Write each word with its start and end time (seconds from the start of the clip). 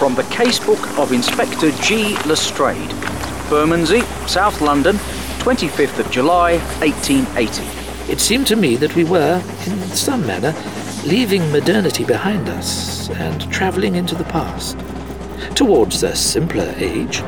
from 0.00 0.14
the 0.14 0.22
casebook 0.22 0.98
of 0.98 1.12
Inspector 1.12 1.70
G. 1.82 2.16
Lestrade, 2.24 2.88
Bermondsey, 3.50 4.00
South 4.26 4.62
London, 4.62 4.96
25th 5.40 5.98
of 5.98 6.10
July, 6.10 6.56
1880. 6.78 8.10
It 8.10 8.18
seemed 8.18 8.46
to 8.46 8.56
me 8.56 8.76
that 8.76 8.96
we 8.96 9.04
were, 9.04 9.42
in 9.66 9.78
some 9.90 10.26
manner, 10.26 10.54
leaving 11.04 11.42
modernity 11.52 12.06
behind 12.06 12.48
us 12.48 13.10
and 13.10 13.52
travelling 13.52 13.94
into 13.94 14.14
the 14.14 14.24
past, 14.24 14.78
towards 15.54 16.02
a 16.02 16.16
simpler 16.16 16.72
age, 16.78 17.20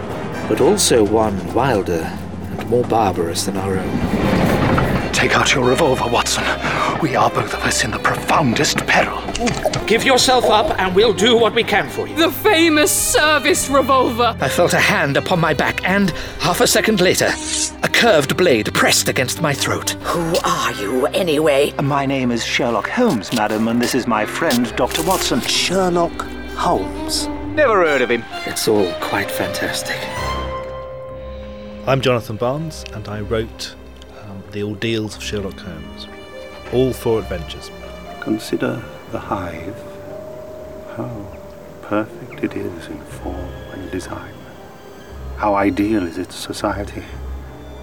but 0.49 0.63
also 0.63 1.05
one 1.05 1.53
wilder 1.53 2.11
and 2.57 2.67
more 2.71 2.85
barbarous 2.85 3.45
than 3.45 3.59
our 3.59 3.77
own. 3.77 5.13
Take 5.13 5.37
out 5.37 5.55
your 5.55 5.69
revolver, 5.69 6.09
Watson. 6.11 6.45
We 7.03 7.17
are 7.17 7.31
both 7.31 7.53
of 7.53 7.61
us 7.65 7.83
in 7.83 7.91
the 7.91 7.99
profoundest 7.99 8.79
peril. 8.87 9.21
Give 9.89 10.05
yourself 10.05 10.45
up 10.45 10.79
and 10.79 10.95
we'll 10.95 11.13
do 11.13 11.37
what 11.37 11.53
we 11.53 11.65
can 11.65 11.89
for 11.89 12.07
you. 12.07 12.15
The 12.15 12.31
famous 12.31 12.93
service 12.93 13.69
revolver. 13.69 14.37
I 14.41 14.49
felt 14.49 14.73
a 14.73 14.79
hand 14.79 15.17
upon 15.17 15.41
my 15.41 15.53
back, 15.53 15.83
and 15.83 16.11
half 16.39 16.61
a 16.61 16.67
second 16.69 17.01
later, 17.01 17.33
a 17.83 17.89
curved 17.89 18.37
blade 18.37 18.73
pressed 18.73 19.09
against 19.09 19.43
my 19.43 19.53
throat. 19.53 19.91
Who 19.91 20.37
are 20.45 20.73
you, 20.75 21.07
anyway? 21.09 21.73
My 21.83 22.07
name 22.07 22.31
is 22.31 22.45
Sherlock 22.45 22.89
Holmes, 22.89 23.33
madam, 23.33 23.67
and 23.67 23.83
this 23.83 23.97
is 23.97 24.07
my 24.07 24.25
friend, 24.25 24.73
Dr. 24.77 25.03
Watson. 25.03 25.41
Sherlock 25.41 26.23
Holmes. 26.55 27.27
Never 27.57 27.85
heard 27.85 28.03
of 28.03 28.13
him. 28.13 28.23
It's 28.47 28.69
all 28.69 28.93
quite 29.01 29.29
fantastic. 29.29 29.99
I'm 31.85 32.01
Jonathan 32.01 32.37
Barnes, 32.37 32.85
and 32.93 33.09
I 33.09 33.23
wrote 33.23 33.75
um, 34.21 34.45
The 34.53 34.63
Ordeals 34.63 35.17
of 35.17 35.23
Sherlock 35.25 35.59
Holmes. 35.59 36.07
All 36.73 36.93
four 36.93 37.19
adventures. 37.19 37.71
Consider 38.21 38.83
the 39.11 39.19
hive. 39.19 39.77
How 40.97 41.39
perfect 41.83 42.43
it 42.43 42.57
is 42.57 42.87
in 42.87 42.99
form 43.03 43.53
and 43.73 43.91
design. 43.91 44.35
How 45.37 45.55
ideal 45.55 46.07
is 46.07 46.17
its 46.17 46.35
society. 46.35 47.05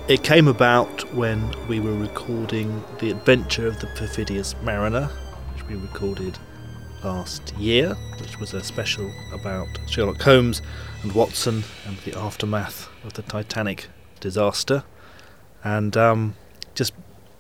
It 0.08 0.24
came 0.24 0.48
about 0.48 1.14
when 1.14 1.54
we 1.68 1.80
were 1.80 1.94
recording 1.94 2.84
The 3.00 3.12
Adventure 3.12 3.68
of 3.68 3.80
the 3.80 3.88
Perfidious 3.96 4.56
Mariner, 4.64 5.06
which 5.54 5.68
we 5.68 5.76
recorded 5.76 6.40
last 7.04 7.56
year, 7.58 7.96
which 8.20 8.40
was 8.40 8.56
a 8.56 8.64
special 8.64 9.12
about 9.32 9.68
Sherlock 9.88 10.22
Holmes 10.22 10.64
and 11.04 11.12
Watson 11.12 11.64
and 11.86 11.98
the 12.00 12.18
aftermath 12.18 12.90
of 13.04 13.14
the 13.14 13.22
Titanic 13.22 13.88
disaster. 14.20 14.84
And 15.64 15.96
um, 15.96 16.36
just 16.74 16.94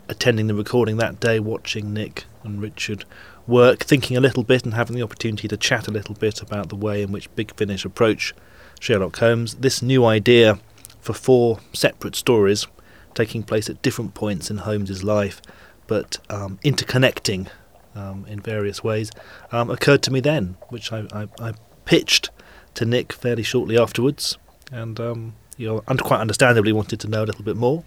attending 0.09 0.47
the 0.47 0.55
recording 0.55 0.97
that 0.97 1.19
day, 1.19 1.39
watching 1.39 1.93
Nick 1.93 2.25
and 2.43 2.61
Richard 2.61 3.05
work, 3.47 3.83
thinking 3.83 4.17
a 4.17 4.21
little 4.21 4.43
bit 4.43 4.65
and 4.65 4.73
having 4.73 4.95
the 4.95 5.03
opportunity 5.03 5.47
to 5.47 5.57
chat 5.57 5.87
a 5.87 5.91
little 5.91 6.15
bit 6.15 6.41
about 6.41 6.69
the 6.69 6.75
way 6.75 7.01
in 7.01 7.11
which 7.11 7.33
Big 7.35 7.55
Finish 7.55 7.85
approach 7.85 8.33
Sherlock 8.79 9.17
Holmes. 9.17 9.55
This 9.55 9.81
new 9.81 10.05
idea 10.05 10.59
for 10.99 11.13
four 11.13 11.59
separate 11.73 12.15
stories 12.15 12.67
taking 13.13 13.43
place 13.43 13.69
at 13.69 13.81
different 13.81 14.13
points 14.13 14.49
in 14.49 14.57
Holmes's 14.57 15.03
life, 15.03 15.41
but 15.87 16.17
um, 16.29 16.59
interconnecting 16.63 17.47
um, 17.95 18.25
in 18.27 18.39
various 18.39 18.83
ways, 18.83 19.11
um, 19.51 19.69
occurred 19.69 20.01
to 20.03 20.11
me 20.11 20.19
then, 20.19 20.55
which 20.69 20.91
I, 20.91 21.05
I, 21.11 21.27
I, 21.39 21.53
pitched 21.85 22.29
to 22.75 22.85
Nick 22.85 23.11
fairly 23.11 23.43
shortly 23.43 23.77
afterwards, 23.77 24.37
and 24.71 24.99
um, 24.99 25.35
you 25.57 25.67
know, 25.67 25.81
quite 25.97 26.21
understandably 26.21 26.71
wanted 26.71 26.99
to 27.01 27.07
know 27.07 27.23
a 27.23 27.25
little 27.25 27.43
bit 27.43 27.57
more, 27.57 27.83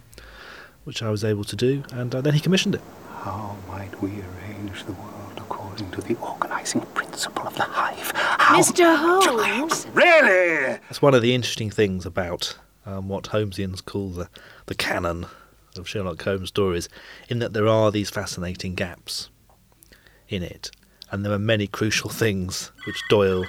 which 0.85 1.03
I 1.03 1.11
was 1.11 1.25
able 1.25 1.45
to 1.45 1.57
do, 1.57 1.85
and 1.93 2.15
uh, 2.15 2.21
then 2.21 2.35
he 2.35 2.41
commissioned 2.41 2.75
it. 2.75 2.83
How 3.11 3.57
might 3.69 4.01
we 4.03 4.11
arrange 4.11 4.85
the 4.85 4.93
world 4.93 5.33
according 5.37 5.91
to 5.93 6.01
the 6.01 6.17
organizing 6.17 6.81
principle 6.95 7.47
of 7.47 7.55
the 7.55 7.63
hive? 7.63 8.13
How 8.15 8.61
Mr. 8.61 8.97
Holmes. 8.97 9.87
Really? 9.95 10.79
That's 10.89 11.03
one 11.03 11.15
of 11.15 11.23
the 11.23 11.35
interesting 11.35 11.71
things 11.71 12.05
about 12.05 12.59
um, 12.85 13.09
what 13.09 13.25
Holmesians 13.25 13.85
call 13.85 14.11
the, 14.11 14.29
the 14.67 14.75
canon 14.75 15.27
of 15.77 15.89
Sherlock 15.89 16.23
Holmes 16.23 16.49
stories, 16.49 16.89
in 17.29 17.39
that 17.39 17.53
there 17.53 17.69
are 17.69 17.91
these 17.91 18.11
fascinating 18.11 18.75
gaps 18.75 19.31
in 20.29 20.43
it, 20.43 20.71
and 21.11 21.25
there 21.25 21.33
are 21.33 21.39
many 21.39 21.67
crucial 21.67 22.11
things 22.11 22.73
which 22.87 23.01
Doyle 23.09 23.47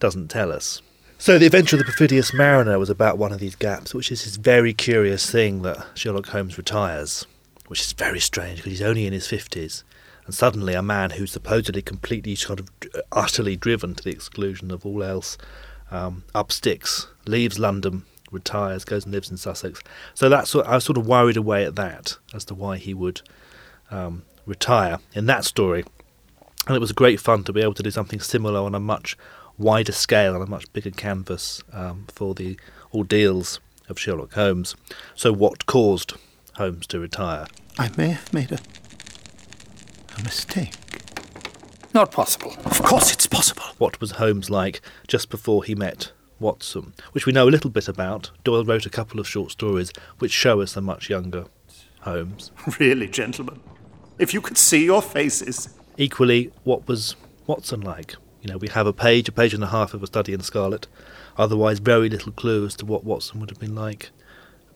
doesn't 0.00 0.28
tell 0.28 0.50
us. 0.50 0.80
So, 1.16 1.38
The 1.38 1.46
Adventure 1.46 1.76
of 1.76 1.78
the 1.78 1.90
Perfidious 1.90 2.34
Mariner 2.34 2.78
was 2.78 2.90
about 2.90 3.16
one 3.16 3.32
of 3.32 3.38
these 3.38 3.54
gaps, 3.54 3.94
which 3.94 4.12
is 4.12 4.24
this 4.24 4.36
very 4.36 4.74
curious 4.74 5.30
thing 5.30 5.62
that 5.62 5.86
Sherlock 5.94 6.26
Holmes 6.26 6.58
retires, 6.58 7.24
which 7.68 7.80
is 7.80 7.92
very 7.92 8.20
strange 8.20 8.56
because 8.56 8.72
he's 8.72 8.82
only 8.82 9.06
in 9.06 9.12
his 9.12 9.26
50s, 9.26 9.84
and 10.26 10.34
suddenly 10.34 10.74
a 10.74 10.82
man 10.82 11.10
who's 11.10 11.32
supposedly 11.32 11.80
completely 11.80 12.34
sort 12.34 12.60
of 12.60 12.68
utterly 13.12 13.56
driven 13.56 13.94
to 13.94 14.04
the 14.04 14.10
exclusion 14.10 14.70
of 14.70 14.84
all 14.84 15.02
else 15.02 15.38
um, 15.90 16.24
up 16.34 16.52
sticks, 16.52 17.06
leaves 17.26 17.58
London, 17.58 18.04
retires, 18.30 18.84
goes 18.84 19.04
and 19.04 19.14
lives 19.14 19.30
in 19.30 19.36
Sussex. 19.36 19.80
So 20.12 20.28
that's 20.28 20.54
what 20.54 20.66
I 20.66 20.74
was 20.74 20.84
sort 20.84 20.98
of 20.98 21.06
worried 21.06 21.36
away 21.38 21.64
at 21.64 21.76
that 21.76 22.18
as 22.34 22.44
to 22.46 22.54
why 22.54 22.76
he 22.76 22.92
would 22.92 23.22
um, 23.90 24.24
retire 24.44 24.98
in 25.14 25.26
that 25.26 25.44
story. 25.44 25.84
And 26.66 26.76
it 26.76 26.80
was 26.80 26.92
great 26.92 27.20
fun 27.20 27.44
to 27.44 27.52
be 27.52 27.62
able 27.62 27.74
to 27.74 27.82
do 27.82 27.90
something 27.90 28.20
similar 28.20 28.60
on 28.60 28.74
a 28.74 28.80
much 28.80 29.16
wider 29.58 29.92
scale 29.92 30.34
and 30.34 30.42
a 30.42 30.46
much 30.46 30.72
bigger 30.72 30.90
canvas 30.90 31.62
um, 31.72 32.06
for 32.12 32.34
the 32.34 32.58
ordeals 32.92 33.60
of 33.88 33.98
Sherlock 33.98 34.34
Holmes. 34.34 34.74
So, 35.14 35.32
what 35.32 35.66
caused 35.66 36.14
Holmes 36.54 36.86
to 36.88 37.00
retire? 37.00 37.46
I 37.78 37.90
may 37.96 38.08
have 38.08 38.32
made 38.32 38.52
a, 38.52 38.58
a 40.18 40.22
mistake. 40.22 40.74
Not 41.92 42.10
possible. 42.10 42.54
Of 42.64 42.82
course 42.82 43.12
it's 43.12 43.26
possible. 43.26 43.62
What 43.78 44.00
was 44.00 44.12
Holmes 44.12 44.50
like 44.50 44.80
just 45.06 45.30
before 45.30 45.62
he 45.64 45.74
met 45.74 46.12
Watson, 46.40 46.92
which 47.12 47.26
we 47.26 47.32
know 47.32 47.48
a 47.48 47.50
little 47.50 47.70
bit 47.70 47.88
about. 47.88 48.30
Doyle 48.42 48.64
wrote 48.64 48.86
a 48.86 48.90
couple 48.90 49.20
of 49.20 49.28
short 49.28 49.52
stories 49.52 49.92
which 50.18 50.32
show 50.32 50.60
us 50.60 50.76
a 50.76 50.80
much 50.80 51.08
younger 51.08 51.46
Holmes. 52.00 52.50
Really, 52.78 53.08
gentlemen, 53.08 53.60
if 54.18 54.34
you 54.34 54.40
could 54.40 54.58
see 54.58 54.84
your 54.84 55.02
faces. 55.02 55.68
Equally, 55.96 56.52
what 56.64 56.86
was 56.88 57.16
Watson 57.46 57.80
like? 57.80 58.16
You 58.44 58.50
know, 58.50 58.58
we 58.58 58.68
have 58.68 58.86
a 58.86 58.92
page, 58.92 59.26
a 59.26 59.32
page 59.32 59.54
and 59.54 59.64
a 59.64 59.68
half 59.68 59.94
of 59.94 60.02
A 60.02 60.06
Study 60.06 60.34
in 60.34 60.40
Scarlet. 60.42 60.86
Otherwise, 61.38 61.78
very 61.78 62.10
little 62.10 62.30
clue 62.30 62.66
as 62.66 62.74
to 62.74 62.84
what 62.84 63.02
Watson 63.02 63.40
would 63.40 63.48
have 63.48 63.58
been 63.58 63.74
like 63.74 64.10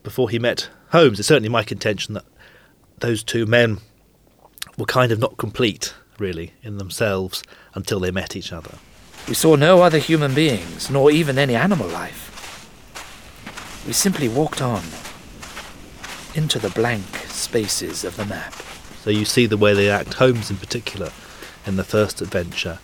before 0.03 0.31
he 0.31 0.39
met 0.39 0.71
Holmes. 0.91 1.19
It's 1.19 1.29
certainly 1.29 1.51
my 1.51 1.63
contention 1.63 2.15
that 2.15 2.25
those 3.01 3.23
two 3.23 3.45
men 3.45 3.81
were 4.79 4.87
kind 4.87 5.13
of 5.13 5.19
not 5.19 5.37
complete, 5.37 5.93
really, 6.19 6.55
in 6.63 6.79
themselves 6.79 7.43
until 7.75 8.01
they 8.01 8.11
met 8.11 8.35
each 8.35 8.55
other. 8.55 8.79
We 9.29 9.35
saw 9.35 9.55
no 9.55 9.83
other 9.83 9.99
human 9.99 10.35
beings, 10.35 10.89
nor 10.89 11.11
even 11.11 11.37
any 11.37 11.55
animal 11.55 11.89
life. 11.89 12.25
We 13.87 13.93
simply 13.93 14.31
walked 14.31 14.63
on 14.63 14.83
into 16.35 16.59
the 16.59 16.71
blank 16.71 17.05
spaces 17.27 18.03
of 18.03 18.17
the 18.17 18.25
map. 18.25 18.55
So 19.03 19.11
you 19.11 19.27
see 19.27 19.45
the 19.45 19.59
way 19.59 19.75
they 19.75 19.91
act, 19.91 20.15
Holmes 20.15 20.51
in 20.51 20.57
particular, 20.57 21.11
in 21.67 21.77
the 21.77 21.85
first 21.85 22.23
adventure, 22.23 22.79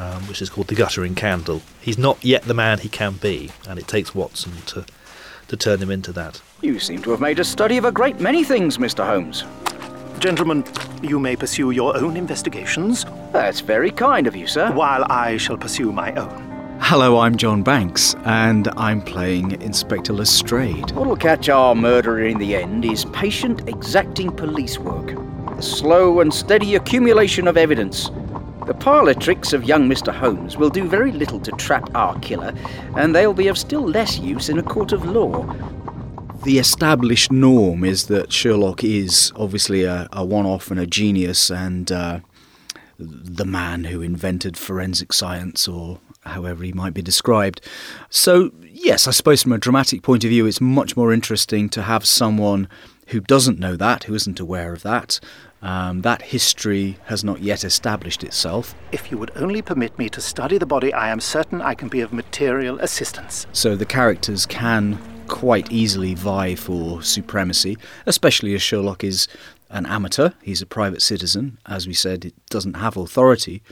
um, 0.00 0.22
which 0.28 0.40
is 0.40 0.48
called 0.48 0.68
The 0.68 0.74
Guttering 0.74 1.14
Candle. 1.14 1.60
He's 1.80 1.98
not 1.98 2.24
yet 2.24 2.42
the 2.44 2.54
man 2.54 2.78
he 2.78 2.88
can 2.88 3.14
be, 3.14 3.50
and 3.68 3.78
it 3.78 3.86
takes 3.86 4.14
Watson 4.14 4.52
to, 4.66 4.86
to 5.48 5.56
turn 5.56 5.80
him 5.80 5.90
into 5.90 6.12
that. 6.12 6.40
You 6.62 6.78
seem 6.78 7.02
to 7.02 7.10
have 7.10 7.20
made 7.20 7.38
a 7.38 7.44
study 7.44 7.76
of 7.76 7.84
a 7.84 7.92
great 7.92 8.18
many 8.20 8.42
things, 8.44 8.78
Mr. 8.78 9.04
Holmes. 9.04 9.44
Gentlemen, 10.18 10.64
you 11.02 11.18
may 11.18 11.36
pursue 11.36 11.70
your 11.70 11.96
own 11.96 12.16
investigations, 12.16 13.04
That's 13.32 13.60
very 13.60 13.90
kind 13.90 14.26
of 14.26 14.34
you, 14.36 14.46
sir. 14.46 14.70
while 14.72 15.04
I 15.10 15.36
shall 15.36 15.56
pursue 15.56 15.92
my 15.92 16.14
own. 16.14 16.46
Hello, 16.82 17.18
I'm 17.18 17.36
John 17.36 17.62
Banks, 17.62 18.14
and 18.24 18.68
I'm 18.76 19.02
playing 19.02 19.60
Inspector 19.62 20.12
Lestrade. 20.12 20.90
What'll 20.92 21.16
catch 21.16 21.48
our 21.48 21.74
murderer 21.74 22.24
in 22.26 22.38
the 22.38 22.56
end 22.56 22.84
is 22.86 23.04
patient, 23.06 23.68
exacting 23.68 24.30
police 24.30 24.78
work. 24.78 25.14
The 25.56 25.62
slow 25.62 26.20
and 26.20 26.32
steady 26.32 26.74
accumulation 26.76 27.46
of 27.46 27.56
evidence. 27.58 28.10
The 28.70 28.74
parlour 28.74 29.14
tricks 29.14 29.52
of 29.52 29.64
young 29.64 29.88
Mr. 29.88 30.14
Holmes 30.14 30.56
will 30.56 30.70
do 30.70 30.86
very 30.86 31.10
little 31.10 31.40
to 31.40 31.50
trap 31.50 31.90
our 31.96 32.16
killer, 32.20 32.54
and 32.96 33.12
they'll 33.12 33.34
be 33.34 33.48
of 33.48 33.58
still 33.58 33.82
less 33.82 34.20
use 34.20 34.48
in 34.48 34.60
a 34.60 34.62
court 34.62 34.92
of 34.92 35.04
law. 35.04 35.42
The 36.44 36.60
established 36.60 37.32
norm 37.32 37.82
is 37.82 38.06
that 38.06 38.32
Sherlock 38.32 38.84
is 38.84 39.32
obviously 39.34 39.82
a, 39.82 40.08
a 40.12 40.24
one 40.24 40.46
off 40.46 40.70
and 40.70 40.78
a 40.78 40.86
genius, 40.86 41.50
and 41.50 41.90
uh, 41.90 42.20
the 42.96 43.44
man 43.44 43.82
who 43.82 44.02
invented 44.02 44.56
forensic 44.56 45.12
science, 45.12 45.66
or 45.66 45.98
however 46.20 46.62
he 46.62 46.72
might 46.72 46.94
be 46.94 47.02
described. 47.02 47.60
So, 48.08 48.52
yes, 48.62 49.08
I 49.08 49.10
suppose 49.10 49.42
from 49.42 49.52
a 49.52 49.58
dramatic 49.58 50.02
point 50.02 50.22
of 50.22 50.30
view, 50.30 50.46
it's 50.46 50.60
much 50.60 50.96
more 50.96 51.12
interesting 51.12 51.70
to 51.70 51.82
have 51.82 52.06
someone 52.06 52.68
who 53.08 53.18
doesn't 53.18 53.58
know 53.58 53.74
that, 53.74 54.04
who 54.04 54.14
isn't 54.14 54.38
aware 54.38 54.72
of 54.72 54.84
that. 54.84 55.18
Um, 55.62 56.02
that 56.02 56.22
history 56.22 56.96
has 57.04 57.22
not 57.22 57.40
yet 57.40 57.64
established 57.64 58.24
itself. 58.24 58.74
If 58.92 59.10
you 59.10 59.18
would 59.18 59.30
only 59.36 59.60
permit 59.60 59.98
me 59.98 60.08
to 60.10 60.20
study 60.20 60.56
the 60.56 60.66
body, 60.66 60.92
I 60.92 61.10
am 61.10 61.20
certain 61.20 61.60
I 61.60 61.74
can 61.74 61.88
be 61.88 62.00
of 62.00 62.12
material 62.12 62.78
assistance. 62.80 63.46
So 63.52 63.76
the 63.76 63.84
characters 63.84 64.46
can 64.46 64.98
quite 65.28 65.70
easily 65.70 66.14
vie 66.14 66.54
for 66.54 67.02
supremacy, 67.02 67.76
especially 68.06 68.54
as 68.54 68.62
Sherlock 68.62 69.04
is 69.04 69.28
an 69.68 69.86
amateur. 69.86 70.30
He's 70.42 70.62
a 70.62 70.66
private 70.66 71.02
citizen. 71.02 71.58
As 71.66 71.86
we 71.86 71.94
said, 71.94 72.24
it 72.24 72.34
doesn't 72.48 72.74
have 72.74 72.96
authority. 72.96 73.62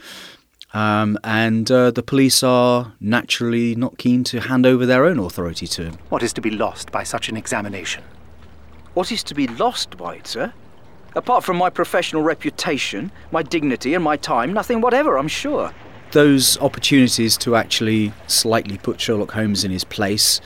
Um, 0.73 1.17
and 1.23 1.69
uh, 1.71 1.91
the 1.91 2.03
police 2.03 2.43
are 2.43 2.93
naturally 2.99 3.75
not 3.75 3.97
keen 3.97 4.23
to 4.25 4.39
hand 4.39 4.65
over 4.65 4.85
their 4.85 5.03
own 5.05 5.17
authority 5.17 5.65
to 5.67 5.85
him. 5.85 5.97
What 6.09 6.21
is 6.21 6.31
to 6.33 6.41
be 6.41 6.51
lost 6.51 6.91
by 6.91 7.03
such 7.03 7.27
an 7.27 7.35
examination? 7.35 8.03
What 8.93 9.11
is 9.11 9.23
to 9.23 9.35
be 9.35 9.47
lost 9.47 9.97
by 9.97 10.15
it, 10.17 10.27
sir? 10.27 10.53
Apart 11.15 11.43
from 11.43 11.57
my 11.57 11.69
professional 11.69 12.21
reputation, 12.21 13.11
my 13.31 13.41
dignity, 13.41 13.93
and 13.93 14.03
my 14.03 14.17
time, 14.17 14.53
nothing 14.53 14.81
whatever, 14.81 15.17
I'm 15.17 15.27
sure. 15.27 15.73
Those 16.11 16.57
opportunities 16.59 17.37
to 17.37 17.55
actually 17.55 18.13
slightly 18.27 18.77
put 18.77 18.99
Sherlock 18.99 19.31
Holmes 19.31 19.63
in 19.63 19.71
his 19.71 19.83
place, 19.83 20.41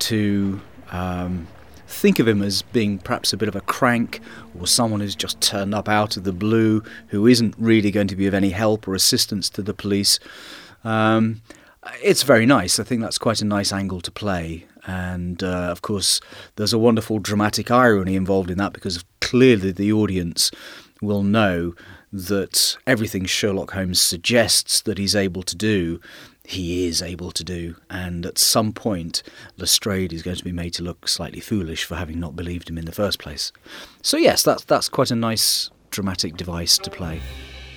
to 0.00 0.60
um, 0.90 1.48
think 1.86 2.18
of 2.18 2.28
him 2.28 2.42
as 2.42 2.62
being 2.62 2.98
perhaps 2.98 3.32
a 3.32 3.36
bit 3.36 3.48
of 3.48 3.56
a 3.56 3.60
crank 3.62 4.20
or 4.58 4.66
someone 4.66 5.00
who's 5.00 5.16
just 5.16 5.40
turned 5.40 5.74
up 5.74 5.88
out 5.88 6.16
of 6.16 6.24
the 6.24 6.32
blue 6.32 6.82
who 7.08 7.26
isn't 7.26 7.54
really 7.58 7.90
going 7.90 8.08
to 8.08 8.16
be 8.16 8.26
of 8.26 8.34
any 8.34 8.50
help 8.50 8.86
or 8.86 8.94
assistance 8.94 9.48
to 9.50 9.62
the 9.62 9.74
police. 9.74 10.18
Um, 10.84 11.42
it's 12.02 12.22
very 12.22 12.46
nice. 12.46 12.78
I 12.78 12.84
think 12.84 13.00
that's 13.00 13.18
quite 13.18 13.40
a 13.40 13.44
nice 13.44 13.72
angle 13.72 14.00
to 14.02 14.10
play. 14.10 14.66
And 14.88 15.42
uh, 15.42 15.68
of 15.70 15.82
course, 15.82 16.18
there's 16.56 16.72
a 16.72 16.78
wonderful 16.78 17.18
dramatic 17.18 17.70
irony 17.70 18.16
involved 18.16 18.50
in 18.50 18.56
that 18.56 18.72
because 18.72 19.04
clearly 19.20 19.70
the 19.70 19.92
audience 19.92 20.50
will 21.02 21.22
know 21.22 21.74
that 22.10 22.78
everything 22.86 23.26
Sherlock 23.26 23.72
Holmes 23.72 24.00
suggests 24.00 24.80
that 24.80 24.96
he's 24.96 25.14
able 25.14 25.42
to 25.42 25.54
do 25.54 26.00
he 26.48 26.86
is 26.86 27.02
able 27.02 27.30
to 27.30 27.44
do. 27.44 27.76
And 27.90 28.24
at 28.24 28.38
some 28.38 28.72
point, 28.72 29.22
Lestrade 29.58 30.14
is 30.14 30.22
going 30.22 30.38
to 30.38 30.44
be 30.44 30.50
made 30.50 30.72
to 30.74 30.82
look 30.82 31.06
slightly 31.06 31.40
foolish 31.40 31.84
for 31.84 31.96
having 31.96 32.18
not 32.18 32.36
believed 32.36 32.70
him 32.70 32.78
in 32.78 32.86
the 32.86 32.92
first 32.92 33.18
place. 33.18 33.52
So, 34.00 34.16
yes, 34.16 34.44
that's, 34.44 34.64
that's 34.64 34.88
quite 34.88 35.10
a 35.10 35.14
nice 35.14 35.70
dramatic 35.90 36.38
device 36.38 36.78
to 36.78 36.90
play. 36.90 37.20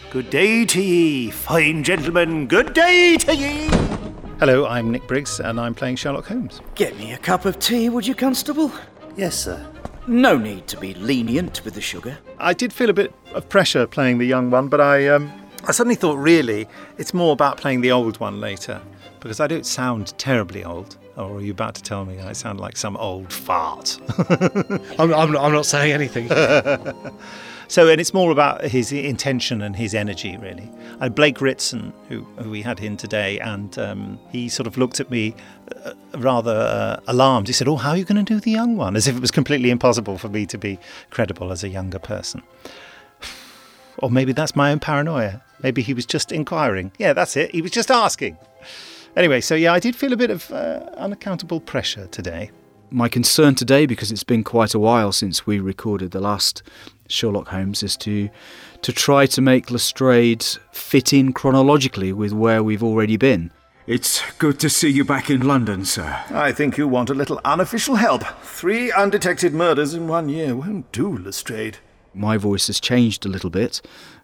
Good 0.10 0.30
day 0.30 0.64
to 0.66 0.82
ye, 0.82 1.32
fine 1.32 1.84
gentlemen. 1.84 2.48
Good 2.48 2.74
day 2.74 3.18
to 3.18 3.36
ye. 3.36 4.01
Hello, 4.42 4.66
I'm 4.66 4.90
Nick 4.90 5.06
Briggs, 5.06 5.40
and 5.40 5.60
I'm 5.60 5.76
playing 5.76 5.98
Sherlock 5.98 6.26
Holmes. 6.26 6.62
Get 6.74 6.98
me 6.98 7.14
a 7.14 7.18
cup 7.20 7.46
of 7.46 7.60
tea, 7.60 7.90
would 7.90 8.08
you, 8.08 8.16
Constable? 8.16 8.72
Yes, 9.16 9.38
sir. 9.38 9.64
No 10.08 10.36
need 10.36 10.66
to 10.70 10.78
be 10.78 10.96
lenient 10.96 11.64
with 11.64 11.76
the 11.76 11.82
sugar. 11.82 12.18
I 12.40 12.56
did 12.56 12.74
feel 12.74 12.90
a 12.90 12.94
bit 12.94 13.14
of 13.36 13.48
pressure 13.50 13.86
playing 13.86 14.18
the 14.18 14.26
young 14.26 14.50
one, 14.50 14.68
but 14.68 14.82
I 14.82 15.10
um, 15.10 15.32
I 15.66 15.72
suddenly 15.74 15.94
thought, 15.94 16.18
really, 16.18 16.68
it's 16.98 17.14
more 17.14 17.34
about 17.34 17.58
playing 17.58 17.82
the 17.82 17.92
old 17.92 18.20
one 18.20 18.42
later 18.42 18.82
because 19.20 19.40
I 19.40 19.46
don't 19.46 19.64
sound 19.64 20.18
terribly 20.18 20.64
old. 20.64 20.98
Or 21.18 21.36
are 21.36 21.42
you 21.42 21.52
about 21.52 21.76
to 21.76 21.84
tell 21.84 22.04
me 22.04 22.20
I 22.20 22.34
sound 22.34 22.60
like 22.60 22.78
some 22.78 22.98
old 22.98 23.32
fart? 23.32 24.00
I'm, 24.98 25.14
I'm, 25.14 25.38
I'm 25.38 25.52
not 25.52 25.68
saying 25.68 25.92
anything. 25.92 26.30
so, 27.72 27.88
and 27.88 28.02
it's 28.02 28.14
more 28.14 28.32
about 28.32 28.66
his 28.66 28.92
intention 28.92 29.62
and 29.62 29.78
his 29.78 29.96
energy, 29.96 30.36
really. 30.36 30.70
And 31.00 31.16
Blake 31.16 31.40
Ritson, 31.40 31.94
who, 32.10 32.24
who 32.38 32.50
we 32.50 32.62
had 32.62 32.82
in 32.82 32.98
today, 32.98 33.40
and 33.40 33.80
um, 33.80 34.20
he 34.30 34.50
sort 34.50 34.68
of 34.68 34.78
looked 34.78 35.00
at 35.00 35.10
me 35.10 35.34
uh, 35.86 35.94
rather 36.16 36.52
uh, 36.52 37.00
alarmed. 37.08 37.48
He 37.48 37.54
said, 37.54 37.70
Oh, 37.70 37.78
how 37.78 37.92
are 37.92 37.98
you 37.98 38.04
going 38.04 38.26
to 38.26 38.34
do 38.34 38.42
the 38.42 38.52
young 38.52 38.76
one? 38.76 38.98
As 38.98 39.08
if 39.08 39.16
it 39.16 39.22
was 39.22 39.32
completely 39.32 39.70
impossible 39.70 40.18
for 40.18 40.28
me 40.28 40.46
to 40.48 40.58
be 40.58 40.80
credible 41.12 41.50
as 41.50 41.64
a 41.64 41.70
younger 41.70 42.00
person. 42.00 42.44
Or 43.98 44.10
maybe 44.10 44.32
that's 44.32 44.56
my 44.56 44.72
own 44.72 44.80
paranoia. 44.80 45.44
Maybe 45.62 45.82
he 45.82 45.94
was 45.94 46.06
just 46.06 46.32
inquiring. 46.32 46.92
Yeah, 46.98 47.14
that's 47.14 47.38
it. 47.38 47.52
He 47.52 47.62
was 47.62 47.72
just 47.72 47.92
asking. 47.92 48.38
Anyway, 49.16 49.42
so 49.42 49.54
yeah, 49.54 49.74
I 49.74 49.80
did 49.80 49.96
feel 49.96 50.12
a 50.12 50.18
bit 50.18 50.32
of 50.32 50.52
uh, 50.52 50.90
unaccountable 50.98 51.60
pressure 51.60 52.08
today. 52.08 52.52
My 52.94 53.08
concern 53.08 53.56
today, 53.56 53.86
because 53.86 54.12
it's 54.12 54.26
been 54.26 54.44
quite 54.44 54.74
a 54.74 54.80
while 54.80 55.14
since 55.14 55.48
we 55.48 55.62
recorded 55.62 56.12
the 56.12 56.20
last 56.20 56.62
Sherlock 57.08 57.48
Holmes, 57.48 57.84
is 57.84 57.96
to 57.98 58.30
to 58.82 58.92
try 58.92 59.26
to 59.28 59.42
make 59.42 59.72
Lestrade 59.72 60.46
fit 60.74 61.14
in 61.14 61.32
chronologically 61.32 62.12
with 62.12 62.34
where 62.34 62.62
we've 62.62 62.84
already 62.84 63.16
been. 63.16 63.54
It's 63.88 64.22
good 64.40 64.60
to 64.60 64.70
see 64.70 64.90
you 64.90 65.06
back 65.06 65.30
in 65.30 65.48
London, 65.48 65.86
sir. 65.86 66.22
I 66.32 66.52
think 66.52 66.78
you 66.78 66.86
want 66.86 67.10
a 67.10 67.14
little 67.14 67.40
unofficial 67.46 67.96
help. 67.96 68.26
Three 68.44 68.92
undetected 68.92 69.54
murders 69.54 69.94
in 69.94 70.10
one 70.10 70.28
year 70.28 70.54
won't 70.54 70.92
do, 70.92 71.18
Lestrade. 71.18 71.78
My 72.14 72.36
voice 72.36 72.68
has 72.68 72.82
changed 72.82 73.26
a 73.26 73.30
little 73.30 73.50
bit 73.50 73.82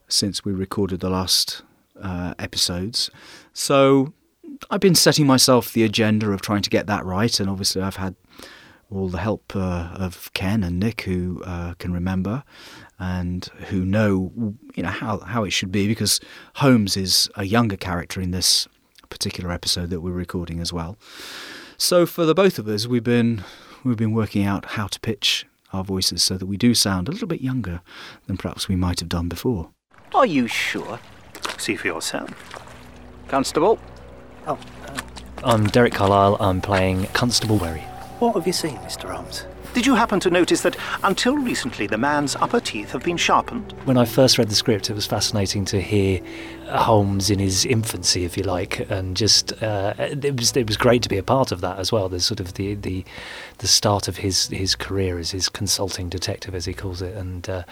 since 0.10 0.44
we 0.44 0.52
recorded 0.52 1.00
the 1.00 1.10
last 1.10 1.62
uh, 2.02 2.34
episodes. 2.38 3.10
So 3.54 4.12
I've 4.70 4.82
been 4.82 4.96
setting 4.96 5.26
myself 5.26 5.72
the 5.72 5.84
agenda 5.84 6.32
of 6.32 6.42
trying 6.42 6.64
to 6.64 6.70
get 6.70 6.88
that 6.88 7.06
right, 7.06 7.40
and 7.40 7.50
obviously 7.50 7.82
I've 7.82 7.96
had 7.96 8.16
all 8.90 9.10
the 9.10 9.20
help 9.20 9.56
uh, 9.56 9.90
of 9.94 10.32
Ken 10.34 10.64
and 10.64 10.80
Nick, 10.80 11.02
who 11.02 11.42
uh, 11.46 11.74
can 11.76 11.92
remember 11.92 12.44
and 13.00 13.46
who 13.68 13.86
know, 13.86 14.32
you 14.76 14.84
know, 14.84 14.90
how 14.90 15.20
how 15.20 15.44
it 15.44 15.52
should 15.52 15.72
be. 15.72 15.88
Because 15.88 16.20
Holmes 16.56 16.96
is 16.98 17.30
a 17.36 17.44
younger 17.44 17.78
character 17.78 18.22
in 18.22 18.32
this 18.32 18.68
particular 19.10 19.52
episode 19.52 19.90
that 19.90 20.02
we're 20.02 20.12
recording 20.12 20.60
as 20.60 20.72
well. 20.72 20.98
So 21.78 22.06
for 22.06 22.26
the 22.26 22.34
both 22.34 22.60
of 22.60 22.68
us, 22.68 22.88
we've 22.88 23.04
been 23.04 23.44
we've 23.84 23.98
been 23.98 24.14
working 24.14 24.46
out 24.46 24.66
how 24.66 24.88
to 24.88 25.00
pitch 25.00 25.46
our 25.74 25.84
voices 25.84 26.24
so 26.24 26.38
that 26.38 26.46
we 26.46 26.58
do 26.58 26.74
sound 26.74 27.08
a 27.08 27.12
little 27.12 27.28
bit 27.28 27.42
younger 27.42 27.82
than 28.26 28.38
perhaps 28.38 28.68
we 28.68 28.76
might 28.76 29.00
have 29.00 29.10
done 29.10 29.28
before. 29.28 29.70
Are 30.14 30.26
you 30.26 30.48
sure? 30.48 31.00
See 31.58 31.76
for 31.76 31.88
yourself. 31.88 32.30
Constable? 33.28 33.80
Oh, 34.48 34.58
uh, 34.86 34.98
I'm 35.44 35.68
Derek 35.68 35.94
Carlisle. 35.94 36.38
I'm 36.40 36.62
playing 36.62 37.08
Constable 37.08 37.58
Wherry. 37.58 37.84
What 38.20 38.34
have 38.34 38.48
you 38.48 38.54
seen, 38.54 38.78
Mr. 38.78 39.14
Holmes? 39.14 39.46
Did 39.76 39.86
you 39.86 39.94
happen 39.94 40.20
to 40.22 40.32
notice 40.32 40.62
that 40.62 40.76
until 41.04 41.38
recently 41.38 41.86
the 41.86 42.00
man's 42.00 42.36
upper 42.38 42.60
teeth 42.60 42.94
have 42.94 43.04
been 43.04 43.16
sharpened? 43.16 43.74
When 43.86 43.96
I 43.96 44.06
first 44.06 44.40
read 44.40 44.50
the 44.50 44.56
script, 44.56 44.90
it 44.90 44.96
was 44.96 45.06
fascinating 45.06 45.66
to 45.66 45.80
hear 45.80 46.20
Holmes 46.66 47.30
in 47.30 47.38
his 47.38 47.64
infancy, 47.64 48.26
if 48.26 48.36
you 48.36 48.42
like, 48.42 48.90
and 48.90 49.16
just 49.16 49.62
uh, 49.62 49.94
it 50.00 50.36
was 50.36 50.58
it 50.58 50.66
was 50.66 50.78
great 50.78 51.04
to 51.04 51.10
be 51.10 51.18
a 51.18 51.24
part 51.24 51.52
of 51.52 51.62
that 51.62 51.78
as 51.78 51.92
well. 51.92 52.10
There's 52.10 52.26
sort 52.26 52.40
of 52.40 52.56
the 52.56 52.74
the 52.74 53.06
the 53.60 53.68
start 53.68 54.08
of 54.08 54.18
his 54.18 54.48
his 54.48 54.76
career 54.76 55.20
as 55.20 55.30
his 55.30 55.48
consulting 55.48 56.10
detective, 56.10 56.56
as 56.56 56.66
he 56.66 56.74
calls 56.74 57.04
it, 57.04 57.16
and 57.16 57.48
uh, 57.48 57.64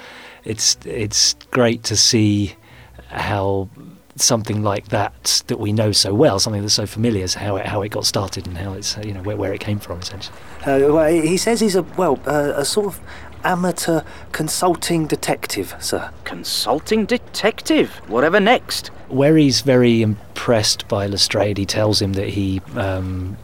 it's 0.44 0.77
it's 0.86 1.33
great 1.50 1.81
to 1.86 1.97
see 1.97 2.56
how 3.07 3.68
something 4.15 4.63
like 4.63 4.88
that 4.89 5.44
that 5.47 5.59
we 5.59 5.73
know 5.73 5.91
so 5.91 6.13
well, 6.13 6.39
something 6.39 6.62
that's 6.62 6.73
so 6.73 6.85
familiar, 6.85 7.23
is 7.23 7.35
how 7.35 7.57
it 7.57 7.65
how 7.65 7.81
it 7.81 7.89
got 7.89 8.06
started 8.06 8.47
and 8.47 8.57
how 8.57 8.73
it's 8.73 8.97
you 8.97 9.13
know 9.13 9.21
where, 9.21 9.38
where 9.38 9.53
it 9.53 9.59
came 9.59 9.79
from 9.79 10.00
essentially. 10.00 10.38
Uh, 10.62 10.94
well, 10.94 11.12
he 11.12 11.38
says 11.38 11.59
he's 11.59 11.75
a 11.75 11.83
well 11.83 12.19
uh, 12.25 12.53
a 12.56 12.65
sort 12.65 12.88
of 12.88 13.01
amateur 13.45 14.01
consulting 14.31 15.06
detective, 15.06 15.75
sir. 15.79 16.09
Consulting 16.23 17.06
detective? 17.06 17.91
Whatever 18.09 18.39
next? 18.39 18.90
Wherry's 19.07 19.61
very 19.61 20.01
impressed 20.01 20.87
by 20.87 21.06
Lestrade. 21.06 21.57
He 21.57 21.66
tells 21.66 22.01
him 22.01 22.13
that 22.13 22.30
he 22.30 22.59
um, 22.75 23.37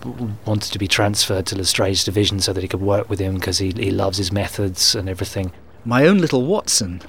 wanted 0.46 0.74
to 0.74 0.80
be 0.80 0.88
transferred 0.88 1.46
to 1.48 1.56
Lestrade's 1.56 2.04
division 2.04 2.40
so 2.40 2.52
that 2.52 2.62
he 2.62 2.68
could 2.68 2.82
work 2.82 3.10
with 3.10 3.20
him 3.20 3.36
because 3.36 3.60
he, 3.60 3.72
he 3.72 3.92
loves 3.92 4.18
his 4.18 4.32
methods 4.32 4.96
and 4.96 5.08
everything. 5.08 5.52
My 5.86 6.06
own 6.08 6.18
little 6.18 6.46
Watson. 6.46 7.02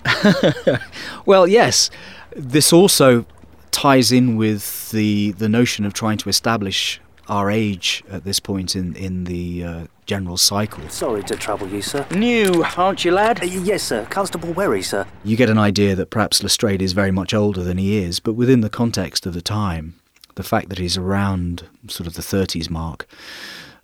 well, 1.26 1.48
yes, 1.48 1.90
this 2.37 2.72
also 2.72 3.26
ties 3.72 4.12
in 4.12 4.36
with 4.36 4.90
the 4.92 5.32
the 5.32 5.48
notion 5.48 5.84
of 5.84 5.92
trying 5.92 6.18
to 6.18 6.28
establish 6.28 7.00
our 7.28 7.50
age 7.50 8.04
at 8.08 8.24
this 8.24 8.38
point 8.38 8.76
in 8.76 8.94
in 8.94 9.24
the 9.24 9.64
uh, 9.64 9.86
general 10.06 10.36
cycle. 10.36 10.88
Sorry 10.88 11.22
to 11.24 11.36
trouble 11.36 11.68
you, 11.68 11.82
sir. 11.82 12.06
New, 12.14 12.64
aren't 12.76 13.04
you, 13.04 13.12
lad? 13.12 13.42
Uh, 13.42 13.46
yes, 13.46 13.82
sir. 13.82 14.06
Constable 14.10 14.52
Wherry, 14.52 14.82
sir. 14.82 15.06
You 15.24 15.36
get 15.36 15.50
an 15.50 15.58
idea 15.58 15.94
that 15.94 16.10
perhaps 16.10 16.42
Lestrade 16.42 16.82
is 16.82 16.92
very 16.92 17.10
much 17.10 17.32
older 17.34 17.62
than 17.62 17.78
he 17.78 17.96
is, 17.96 18.20
but 18.20 18.34
within 18.34 18.60
the 18.60 18.70
context 18.70 19.26
of 19.26 19.34
the 19.34 19.42
time, 19.42 19.94
the 20.34 20.42
fact 20.42 20.68
that 20.68 20.78
he's 20.78 20.96
around 20.96 21.66
sort 21.88 22.06
of 22.06 22.14
the 22.14 22.22
30s 22.22 22.68
mark, 22.70 23.06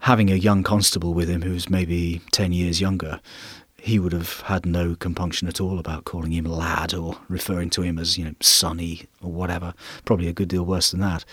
having 0.01 0.31
a 0.31 0.35
young 0.35 0.63
constable 0.63 1.15
with 1.15 1.29
him 1.29 1.43
who's 1.43 1.71
maybe 1.71 2.21
10 2.33 2.53
years 2.53 2.81
younger, 2.81 3.21
he 3.79 3.99
would 3.99 4.13
have 4.13 4.41
had 4.43 4.67
no 4.67 4.95
compunction 4.95 5.49
at 5.49 5.61
all 5.61 5.79
about 5.79 6.05
calling 6.05 6.33
him 6.33 6.45
lad 6.45 6.93
or 6.93 7.17
referring 7.29 7.71
to 7.71 7.83
him 7.83 7.99
as, 7.99 8.19
you 8.19 8.25
know, 8.25 8.35
sonny 8.41 9.07
or 9.23 9.31
whatever. 9.31 9.73
Probably 10.05 10.29
a 10.29 10.33
good 10.33 10.49
deal 10.49 10.65
worse 10.65 10.91
than 10.91 11.01
that. 11.01 11.25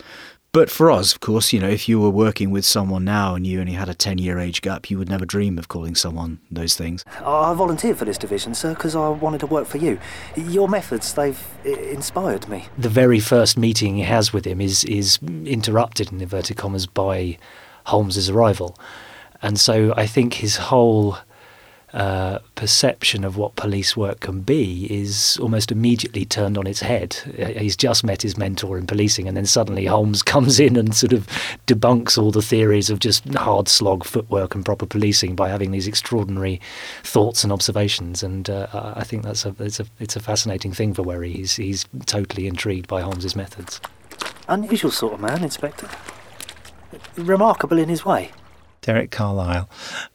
But 0.55 0.69
for 0.69 0.89
us, 0.89 1.11
of 1.11 1.19
course, 1.19 1.51
you 1.51 1.59
know, 1.59 1.67
if 1.67 1.89
you 1.89 1.99
were 1.99 2.09
working 2.09 2.49
with 2.49 2.63
someone 2.63 3.03
now 3.03 3.35
and 3.35 3.45
you 3.45 3.59
only 3.59 3.73
had 3.73 3.89
a 3.89 3.93
10 3.93 4.19
year 4.19 4.39
age 4.39 4.61
gap, 4.61 4.89
you 4.89 4.97
would 4.97 5.09
never 5.09 5.25
dream 5.25 5.57
of 5.57 5.67
calling 5.67 5.95
someone 5.95 6.39
those 6.49 6.77
things. 6.77 7.03
I 7.19 7.53
volunteered 7.53 7.97
for 7.97 8.05
this 8.05 8.17
division, 8.17 8.55
sir, 8.55 8.73
because 8.73 8.95
I 8.95 9.09
wanted 9.09 9.41
to 9.41 9.47
work 9.47 9.67
for 9.67 9.79
you. 9.79 9.99
Your 10.37 10.69
methods, 10.69 11.13
they've 11.13 11.43
inspired 11.65 12.47
me. 12.47 12.67
The 12.77 12.87
very 12.87 13.19
first 13.19 13.57
meeting 13.57 13.97
he 13.97 14.03
has 14.03 14.31
with 14.31 14.45
him 14.45 14.61
is, 14.61 14.85
is 14.85 15.19
interrupted, 15.45 16.13
in 16.13 16.21
inverted 16.21 16.55
commas, 16.55 16.85
by 16.85 17.37
Holmes's 17.87 18.29
arrival. 18.29 18.77
And 19.41 19.59
so 19.59 19.93
I 19.97 20.07
think 20.07 20.35
his 20.35 20.55
whole 20.55 21.17
uh, 21.95 22.39
perception 22.55 23.23
of 23.23 23.37
what 23.37 23.55
police 23.55 23.95
work 23.95 24.19
can 24.19 24.41
be 24.41 24.85
is 24.93 25.37
almost 25.41 25.71
immediately 25.71 26.25
turned 26.25 26.57
on 26.57 26.67
its 26.67 26.81
head. 26.81 27.17
Uh, 27.39 27.45
he's 27.57 27.77
just 27.77 28.03
met 28.03 28.21
his 28.21 28.37
mentor 28.37 28.77
in 28.77 28.85
policing, 28.85 29.29
and 29.29 29.37
then 29.37 29.45
suddenly 29.45 29.85
Holmes 29.85 30.21
comes 30.33 30.59
in 30.59 30.75
and 30.75 30.93
sort 30.93 31.13
of 31.13 31.25
debunks 31.67 32.17
all 32.17 32.31
the 32.31 32.41
theories 32.41 32.89
of 32.89 32.99
just 32.99 33.25
hard 33.35 33.69
slog 33.69 34.03
footwork 34.03 34.53
and 34.53 34.65
proper 34.65 34.85
policing 34.85 35.37
by 35.37 35.47
having 35.47 35.71
these 35.71 35.87
extraordinary 35.87 36.59
thoughts 37.03 37.45
and 37.45 37.53
observations. 37.53 38.21
And 38.21 38.49
uh, 38.49 38.67
I 38.73 39.05
think 39.05 39.23
that's 39.23 39.45
a 39.45 39.55
it's 39.59 39.79
a 39.79 39.85
it's 40.01 40.17
a 40.17 40.19
fascinating 40.19 40.73
thing 40.73 40.93
for 40.93 41.01
Wherry. 41.01 41.31
He's 41.31 41.55
he's 41.55 41.85
totally 42.07 42.45
intrigued 42.45 42.89
by 42.89 43.01
Holmes's 43.01 43.37
methods. 43.37 43.79
Unusual 44.49 44.91
sort 44.91 45.13
of 45.13 45.21
man, 45.21 45.43
Inspector. 45.43 45.89
Remarkable 47.15 47.79
in 47.79 47.87
his 47.87 48.03
way. 48.03 48.31
Derek 48.85 49.09
Carlisle. 49.09 49.67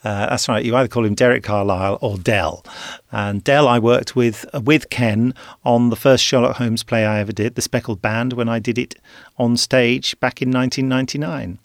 Uh, 0.04 0.26
that's 0.26 0.48
right. 0.48 0.64
You 0.64 0.76
either 0.76 0.88
call 0.88 1.04
him 1.04 1.16
Derek 1.16 1.42
Carlisle 1.42 1.98
or 2.00 2.16
Dell. 2.16 2.64
And 3.10 3.42
Dell, 3.42 3.66
I 3.66 3.80
worked 3.80 4.14
with 4.14 4.46
uh, 4.54 4.60
with 4.60 4.90
Ken 4.90 5.34
on 5.64 5.90
the 5.90 5.96
first 5.96 6.22
Sherlock 6.22 6.56
Holmes 6.56 6.84
play 6.84 7.04
I 7.04 7.18
ever 7.18 7.32
did, 7.32 7.56
The 7.56 7.62
Speckled 7.62 8.00
Band, 8.00 8.34
when 8.34 8.48
I 8.48 8.60
did 8.60 8.78
it 8.78 8.94
on 9.38 9.56
stage 9.56 10.18
back 10.20 10.40
in 10.40 10.52
1999. 10.52 11.58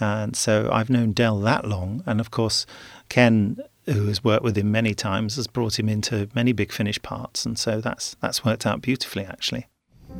And 0.00 0.36
so 0.36 0.70
I've 0.72 0.88
known 0.88 1.12
Dell 1.12 1.40
that 1.40 1.66
long. 1.66 2.04
And 2.06 2.20
of 2.20 2.30
course, 2.30 2.64
Ken, 3.08 3.58
who 3.86 4.06
has 4.06 4.22
worked 4.22 4.44
with 4.44 4.56
him 4.56 4.70
many 4.70 4.94
times, 4.94 5.34
has 5.34 5.48
brought 5.48 5.80
him 5.80 5.88
into 5.88 6.28
many 6.32 6.52
big 6.52 6.70
finish 6.70 7.02
parts. 7.02 7.44
And 7.44 7.58
so 7.58 7.80
that's 7.80 8.14
that's 8.20 8.44
worked 8.44 8.66
out 8.66 8.82
beautifully, 8.82 9.24
actually. 9.24 9.66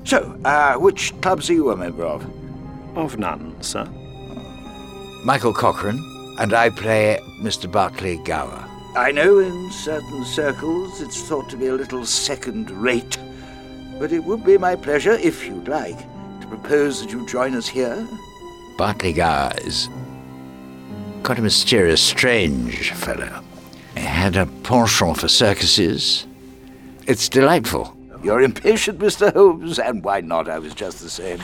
So, 0.03 0.37
uh, 0.45 0.75
which 0.75 1.19
clubs 1.21 1.49
are 1.51 1.55
you 1.55 1.71
a 1.71 1.77
member 1.77 2.05
of? 2.05 2.29
Of 2.97 3.17
none, 3.17 3.55
sir. 3.63 3.89
Michael 5.25 5.54
Cochrane, 5.54 6.37
and 6.38 6.52
I 6.52 6.69
play 6.69 7.19
Mr. 7.40 7.71
Barclay 7.71 8.19
Gower. 8.25 8.69
I 8.95 9.11
know 9.11 9.38
in 9.38 9.71
certain 9.71 10.23
circles 10.23 11.00
it's 11.00 11.23
thought 11.23 11.49
to 11.49 11.57
be 11.57 11.69
a 11.69 11.73
little 11.73 12.04
second 12.04 12.71
rate, 12.71 13.16
but 13.99 14.12
it 14.12 14.23
would 14.23 14.45
be 14.45 14.59
my 14.59 14.76
pleasure, 14.76 15.12
if 15.12 15.47
you'd 15.47 15.66
like, 15.66 15.99
to 16.43 16.47
propose 16.47 17.00
that 17.00 17.11
you 17.11 17.26
join 17.26 17.54
us 17.54 17.66
here. 17.66 18.07
Barclay 18.76 19.14
Gower 19.14 19.54
is 19.64 19.88
quite 21.23 21.38
a 21.38 21.43
mysterious, 21.43 22.02
strange 22.02 22.90
fellow. 22.93 23.43
He 23.95 24.02
had 24.02 24.37
a 24.37 24.45
penchant 24.45 25.21
for 25.21 25.28
circuses. 25.28 26.26
It's 27.07 27.31
delightful. 27.31 27.97
You're 28.23 28.43
impatient, 28.43 28.99
Mr. 28.99 29.33
Holmes, 29.33 29.78
and 29.78 30.04
why 30.04 30.21
not? 30.21 30.50
I 30.50 30.59
was 30.59 30.75
just 30.75 31.00
the 31.00 31.09
same. 31.09 31.40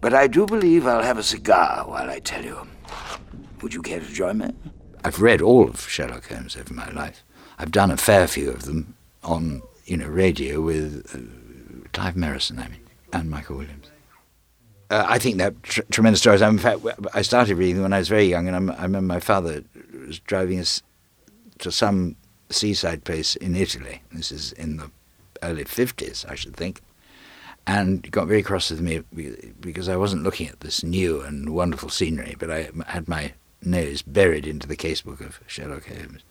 But 0.00 0.12
I 0.12 0.26
do 0.26 0.44
believe 0.44 0.88
I'll 0.88 1.04
have 1.04 1.18
a 1.18 1.22
cigar 1.22 1.84
while 1.86 2.10
I 2.10 2.18
tell 2.18 2.44
you. 2.44 2.66
Would 3.62 3.74
you 3.74 3.82
care 3.82 4.00
to 4.00 4.12
join 4.12 4.38
me? 4.38 4.52
I've 5.04 5.20
read 5.20 5.40
all 5.40 5.68
of 5.68 5.88
Sherlock 5.88 6.28
Holmes 6.28 6.56
over 6.56 6.72
my 6.72 6.90
life. 6.90 7.22
I've 7.58 7.70
done 7.70 7.90
a 7.90 7.96
fair 7.96 8.26
few 8.26 8.50
of 8.50 8.64
them 8.64 8.94
on, 9.22 9.62
you 9.84 9.96
know, 9.96 10.08
radio 10.08 10.60
with 10.60 11.06
uh, 11.14 11.88
Clive 11.92 12.14
Merrison, 12.14 12.58
I 12.58 12.68
mean, 12.68 12.80
and 13.12 13.30
Michael 13.30 13.56
Williams. 13.56 13.90
Uh, 14.90 15.04
I 15.06 15.18
think 15.18 15.38
they're 15.38 15.54
tr- 15.62 15.82
tremendous 15.90 16.20
stories. 16.20 16.42
in 16.42 16.58
fact, 16.58 16.80
I 17.14 17.22
started 17.22 17.56
reading 17.56 17.76
them 17.76 17.84
when 17.84 17.92
I 17.92 17.98
was 17.98 18.08
very 18.08 18.24
young, 18.24 18.48
and 18.48 18.56
I'm, 18.56 18.70
i 18.70 18.82
remember 18.82 19.14
my 19.14 19.20
father 19.20 19.62
was 20.06 20.18
driving 20.18 20.58
us 20.58 20.82
to 21.58 21.70
some 21.70 22.16
seaside 22.50 23.04
place 23.04 23.36
in 23.36 23.54
Italy. 23.54 24.02
This 24.12 24.32
is 24.32 24.52
in 24.52 24.78
the 24.78 24.90
early 25.42 25.64
50s, 25.64 26.28
I 26.28 26.34
should 26.34 26.56
think. 26.56 26.80
And 27.66 28.10
got 28.10 28.26
very 28.26 28.42
cross 28.42 28.70
with 28.70 28.80
me 28.80 29.02
because 29.60 29.88
I 29.88 29.96
wasn't 29.96 30.24
looking 30.24 30.48
at 30.48 30.60
this 30.60 30.82
new 30.82 31.20
and 31.20 31.50
wonderful 31.50 31.90
scenery, 31.90 32.34
but 32.38 32.50
I 32.50 32.70
had 32.86 33.06
my 33.06 33.34
nose 33.62 34.02
buried 34.02 34.46
into 34.46 34.66
the 34.66 34.76
casebook 34.76 35.20
of 35.20 35.40
Sherlock 35.46 35.86
Holmes. 35.86 36.22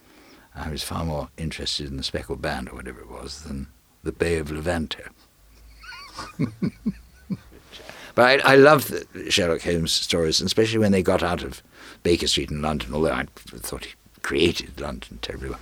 I 0.56 0.70
was 0.70 0.84
far 0.84 1.06
more 1.06 1.30
interested 1.38 1.88
in 1.88 1.98
the 1.98 2.04
Speckled 2.04 2.42
Band 2.42 2.70
or 2.70 2.76
whatever 2.76 3.00
it 3.02 3.10
was 3.10 3.44
than 3.44 3.68
the 4.04 4.12
Bay 4.12 4.38
of 4.38 4.50
Levanto. 4.50 5.10
but 8.16 8.44
I, 8.46 8.54
I 8.54 8.56
loved 8.56 8.90
the 8.90 9.32
Sherlock 9.32 9.62
Holmes 9.62 9.92
stories, 9.92 10.42
especially 10.42 10.80
when 10.80 10.92
they 10.92 11.04
got 11.04 11.24
out 11.24 11.44
of 11.44 11.62
Baker 12.04 12.28
Street 12.28 12.52
in 12.52 12.62
London, 12.62 12.94
although 12.94 13.14
I 13.14 13.26
thought 13.36 13.86
he 13.86 13.94
created 14.22 14.80
London 14.80 15.20
terribly 15.22 15.50
well. 15.50 15.60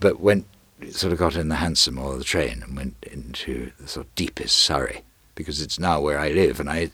But 0.00 0.20
when 0.20 0.44
sort 0.90 1.12
of 1.12 1.18
got 1.18 1.36
in 1.36 1.48
the 1.48 1.56
hansom 1.56 1.98
or 1.98 2.16
the 2.16 2.24
train 2.24 2.62
and 2.62 2.76
went 2.76 2.96
into 3.10 3.70
the 3.78 3.86
sort 3.86 4.06
of 4.06 4.14
deepest 4.14 4.56
Surrey, 4.56 5.02
because 5.34 5.62
it's 5.62 5.78
now 5.78 6.00
where 6.00 6.18
I 6.18 6.30
live, 6.30 6.58
and 6.58 6.68
I, 6.68 6.90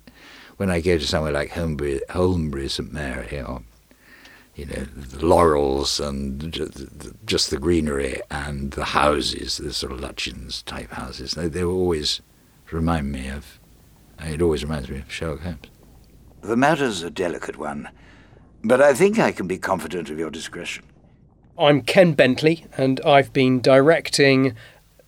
when 0.59 0.71
I 0.71 0.81
go 0.81 0.99
to 0.99 1.07
somewhere 1.07 1.33
like 1.33 1.53
Holmbury, 1.53 2.01
Holmbury 2.11 2.71
St 2.71 2.93
Mary 2.93 3.41
or 3.41 3.63
you 4.59 4.67
know, 4.67 4.85
the 4.97 5.25
laurels 5.25 6.01
and 6.01 6.53
just 7.25 7.51
the 7.51 7.59
greenery 7.59 8.21
and 8.29 8.73
the 8.73 8.87
houses, 8.87 9.59
the 9.59 9.73
sort 9.73 9.93
of 9.93 10.01
Lutyens 10.01 10.65
type 10.65 10.91
houses. 10.91 11.35
They, 11.35 11.47
they 11.47 11.63
always 11.63 12.21
remind 12.73 13.13
me 13.13 13.29
of, 13.29 13.61
it 14.19 14.43
always 14.43 14.65
reminds 14.65 14.91
me 14.91 14.99
of 14.99 15.13
Sherlock 15.13 15.43
Holmes. 15.43 15.69
The 16.41 16.57
matter's 16.57 17.05
a 17.05 17.11
delicate 17.11 17.57
one, 17.57 17.89
but 18.65 18.83
I 18.83 18.95
think 18.95 19.21
I 19.21 19.31
can 19.31 19.47
be 19.47 19.59
confident 19.59 20.11
of 20.11 20.19
your 20.19 20.31
discretion. 20.31 20.85
I'm 21.57 21.83
Ken 21.83 22.15
Bentley, 22.15 22.67
and 22.77 23.01
I've 23.07 23.33
been 23.33 23.61
directing 23.61 24.57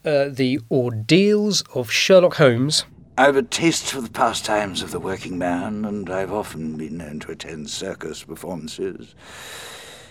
uh, 0.05 0.29
the 0.29 0.61
Ordeals 0.71 1.65
of 1.75 1.91
Sherlock 1.91 2.37
Holmes 2.37 2.85
I've 3.21 3.37
a 3.37 3.43
taste 3.43 3.93
for 3.93 4.01
the 4.01 4.09
pastimes 4.09 4.81
of 4.81 4.93
the 4.93 4.99
working 4.99 5.37
man, 5.37 5.85
and 5.85 6.09
I've 6.09 6.33
often 6.33 6.79
been 6.79 6.97
known 6.97 7.21
to 7.21 7.33
attend 7.33 7.69
circus 7.69 8.25
performances 8.25 9.15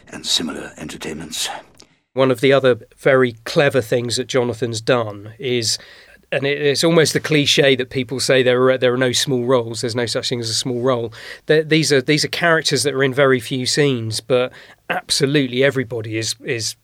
and 0.10 0.24
similar 0.24 0.74
entertainments. 0.78 1.50
One 2.14 2.30
of 2.30 2.40
the 2.40 2.54
other 2.54 2.82
very 2.98 3.32
clever 3.46 3.82
things 3.82 4.18
that 4.18 4.28
Jonathan's 4.28 4.80
done 4.80 5.34
is 5.40 5.80
and 6.32 6.46
it's 6.46 6.84
almost 6.84 7.14
the 7.14 7.20
cliche 7.20 7.76
that 7.78 7.90
people 7.90 8.20
say 8.20 8.44
there 8.44 8.70
are 8.70 8.78
there 8.78 8.94
are 8.94 8.98
no 8.98 9.12
small 9.12 9.44
roles. 9.46 9.82
There's 9.82 9.96
no 9.96 10.06
such 10.06 10.30
thing 10.30 10.40
as 10.40 10.52
a 10.52 10.54
small 10.54 10.82
role. 10.82 11.12
these 11.48 11.92
are 11.92 12.04
these 12.04 12.24
are 12.24 12.28
characters 12.28 12.84
that 12.84 12.94
are 12.94 13.04
in 13.04 13.16
very 13.16 13.40
few 13.40 13.66
scenes, 13.66 14.20
but 14.20 14.54
absolutely 14.88 15.64
everybody 15.64 16.16
is 16.16 16.36
is 16.46 16.76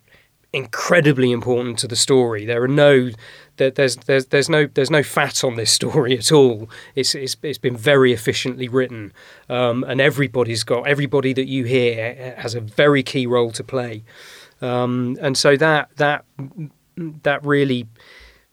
incredibly 0.55 1.31
important 1.31 1.77
to 1.79 1.87
the 1.87 1.95
story. 1.95 2.45
There 2.45 2.63
are 2.63 2.67
no 2.67 3.11
there's 3.57 3.95
there's 3.95 4.25
there's 4.27 4.49
no 4.49 4.67
there's 4.67 4.91
no 4.91 5.03
fat 5.03 5.43
on 5.43 5.55
this 5.55 5.71
story 5.71 6.17
at 6.17 6.31
all. 6.31 6.69
It's 6.95 7.15
it's, 7.15 7.37
it's 7.41 7.57
been 7.57 7.77
very 7.77 8.13
efficiently 8.13 8.67
written, 8.67 9.13
um, 9.49 9.83
and 9.83 10.01
everybody's 10.01 10.63
got 10.63 10.87
everybody 10.87 11.33
that 11.33 11.47
you 11.47 11.63
hear 11.63 12.35
has 12.37 12.55
a 12.55 12.61
very 12.61 13.03
key 13.03 13.25
role 13.27 13.51
to 13.51 13.63
play, 13.63 14.03
um, 14.61 15.17
and 15.21 15.37
so 15.37 15.55
that 15.57 15.89
that 15.97 16.25
that 16.97 17.45
really 17.45 17.87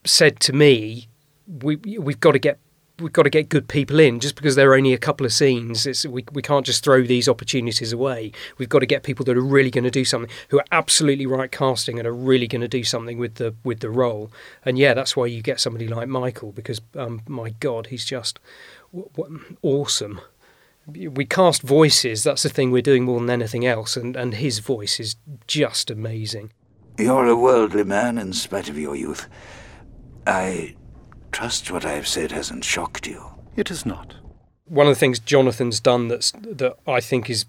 said 0.04 0.40
to 0.40 0.52
me, 0.52 1.08
we 1.46 1.76
we've 1.76 2.20
got 2.20 2.32
to 2.32 2.38
get 2.38 2.58
we've 2.98 3.12
got 3.12 3.22
to 3.22 3.30
get 3.30 3.48
good 3.48 3.68
people 3.68 3.98
in. 3.98 4.20
Just 4.20 4.34
because 4.34 4.54
there 4.54 4.70
are 4.70 4.74
only 4.74 4.92
a 4.92 4.98
couple 4.98 5.26
of 5.26 5.32
scenes, 5.32 5.86
we 6.06 6.24
we 6.32 6.42
can't 6.42 6.66
just 6.66 6.84
throw 6.84 7.02
these 7.02 7.28
opportunities 7.28 7.92
away. 7.92 8.32
We've 8.58 8.68
got 8.68 8.80
to 8.80 8.86
get 8.86 9.02
people 9.02 9.24
that 9.26 9.36
are 9.36 9.42
really 9.42 9.70
going 9.70 9.84
to 9.84 9.90
do 9.90 10.04
something, 10.04 10.30
who 10.48 10.58
are 10.58 10.64
absolutely 10.72 11.26
right 11.26 11.50
casting 11.50 11.98
and 11.98 12.06
are 12.06 12.14
really 12.14 12.46
going 12.46 12.60
to 12.60 12.68
do 12.68 12.84
something 12.84 13.18
with 13.18 13.36
the 13.36 13.54
with 13.64 13.80
the 13.80 13.90
role. 13.90 14.30
And 14.64 14.78
yeah, 14.78 14.94
that's 14.94 15.16
why 15.16 15.26
you 15.26 15.42
get 15.42 15.60
somebody 15.60 15.88
like 15.88 16.08
Michael 16.08 16.52
because 16.52 16.80
um, 16.96 17.22
my 17.26 17.50
God, 17.60 17.88
he's 17.88 18.04
just 18.04 18.38
w- 18.92 19.10
w- 19.16 19.56
awesome. 19.62 20.20
We 20.86 21.24
cast 21.24 21.62
voices. 21.62 22.24
That's 22.24 22.42
the 22.42 22.48
thing 22.48 22.72
we're 22.72 22.82
doing 22.82 23.04
more 23.04 23.20
than 23.20 23.30
anything 23.30 23.64
else, 23.64 23.96
and 23.96 24.16
and 24.16 24.34
his 24.34 24.58
voice 24.58 24.98
is 24.98 25.16
just 25.46 25.90
amazing. 25.90 26.52
You're 26.98 27.26
a 27.26 27.36
worldly 27.36 27.84
man 27.84 28.18
in 28.18 28.32
spite 28.32 28.68
of 28.68 28.78
your 28.78 28.94
youth. 28.94 29.28
I 30.26 30.74
trust 31.32 31.70
what 31.70 31.84
I 31.84 31.92
have 31.92 32.06
said 32.06 32.30
hasn't 32.32 32.64
shocked 32.64 33.06
you. 33.06 33.24
It 33.56 33.68
has 33.68 33.84
not. 33.84 34.14
One 34.66 34.86
of 34.86 34.92
the 34.92 34.98
things 34.98 35.18
Jonathan's 35.18 35.80
done 35.80 36.08
that's 36.08 36.32
that 36.32 36.76
I 36.86 37.00
think 37.00 37.28
is 37.28 37.46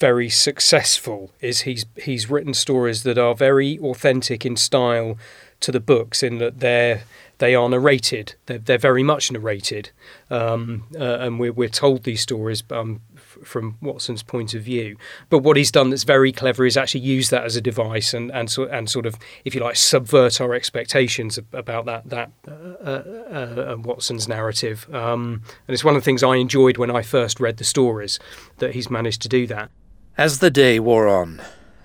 very 0.00 0.28
successful 0.28 1.30
is 1.40 1.60
he's 1.60 1.86
he's 1.96 2.30
written 2.30 2.54
stories 2.54 3.02
that 3.04 3.18
are 3.18 3.34
very 3.34 3.78
authentic 3.78 4.44
in 4.44 4.56
style 4.56 5.16
to 5.60 5.70
the 5.70 5.78
books 5.78 6.22
in 6.22 6.38
that 6.38 6.60
they're 6.60 7.04
they 7.38 7.54
are 7.54 7.68
narrated. 7.68 8.34
They're, 8.46 8.58
they're 8.58 8.78
very 8.78 9.02
much 9.02 9.30
narrated, 9.32 9.90
um, 10.30 10.84
uh, 10.98 11.18
and 11.18 11.40
we're, 11.40 11.52
we're 11.52 11.68
told 11.68 12.04
these 12.04 12.20
stories 12.20 12.62
um, 12.70 13.00
from 13.44 13.76
Watson's 13.80 14.22
point 14.22 14.54
of 14.54 14.62
view. 14.62 14.96
But 15.30 15.38
what 15.38 15.56
he's 15.56 15.70
done 15.70 15.90
that's 15.90 16.04
very 16.04 16.32
clever 16.32 16.66
is 16.66 16.76
actually 16.76 17.00
use 17.00 17.30
that 17.30 17.44
as 17.44 17.56
a 17.56 17.60
device 17.60 18.14
and 18.14 18.30
and, 18.32 18.50
so, 18.50 18.64
and 18.64 18.88
sort 18.88 19.06
of, 19.06 19.16
if 19.44 19.54
you 19.54 19.60
like, 19.60 19.76
subvert 19.76 20.40
our 20.40 20.54
expectations 20.54 21.38
about 21.52 21.84
that 21.86 22.08
that 22.08 22.30
uh, 22.48 22.50
uh, 22.50 23.72
uh, 23.72 23.76
Watson's 23.78 24.28
narrative. 24.28 24.92
Um, 24.94 25.42
and 25.66 25.74
it's 25.74 25.84
one 25.84 25.94
of 25.94 26.02
the 26.02 26.04
things 26.04 26.22
I 26.22 26.36
enjoyed 26.36 26.78
when 26.78 26.90
I 26.90 27.02
first 27.02 27.40
read 27.40 27.56
the 27.56 27.64
stories 27.64 28.18
that 28.58 28.74
he's 28.74 28.90
managed 28.90 29.22
to 29.22 29.28
do 29.28 29.46
that. 29.48 29.70
As 30.16 30.38
the 30.38 30.50
day 30.50 30.78
wore 30.78 31.08
on, 31.08 31.40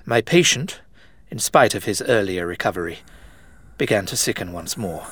my 0.06 0.22
patient, 0.22 0.82
in 1.30 1.40
spite 1.40 1.76
of 1.76 1.86
his 1.86 2.02
earlier 2.02 2.46
recovery, 2.46 3.00
began 3.78 4.06
to 4.08 4.18
sicken 4.18 4.52
once 4.54 4.78
more. 4.78 5.08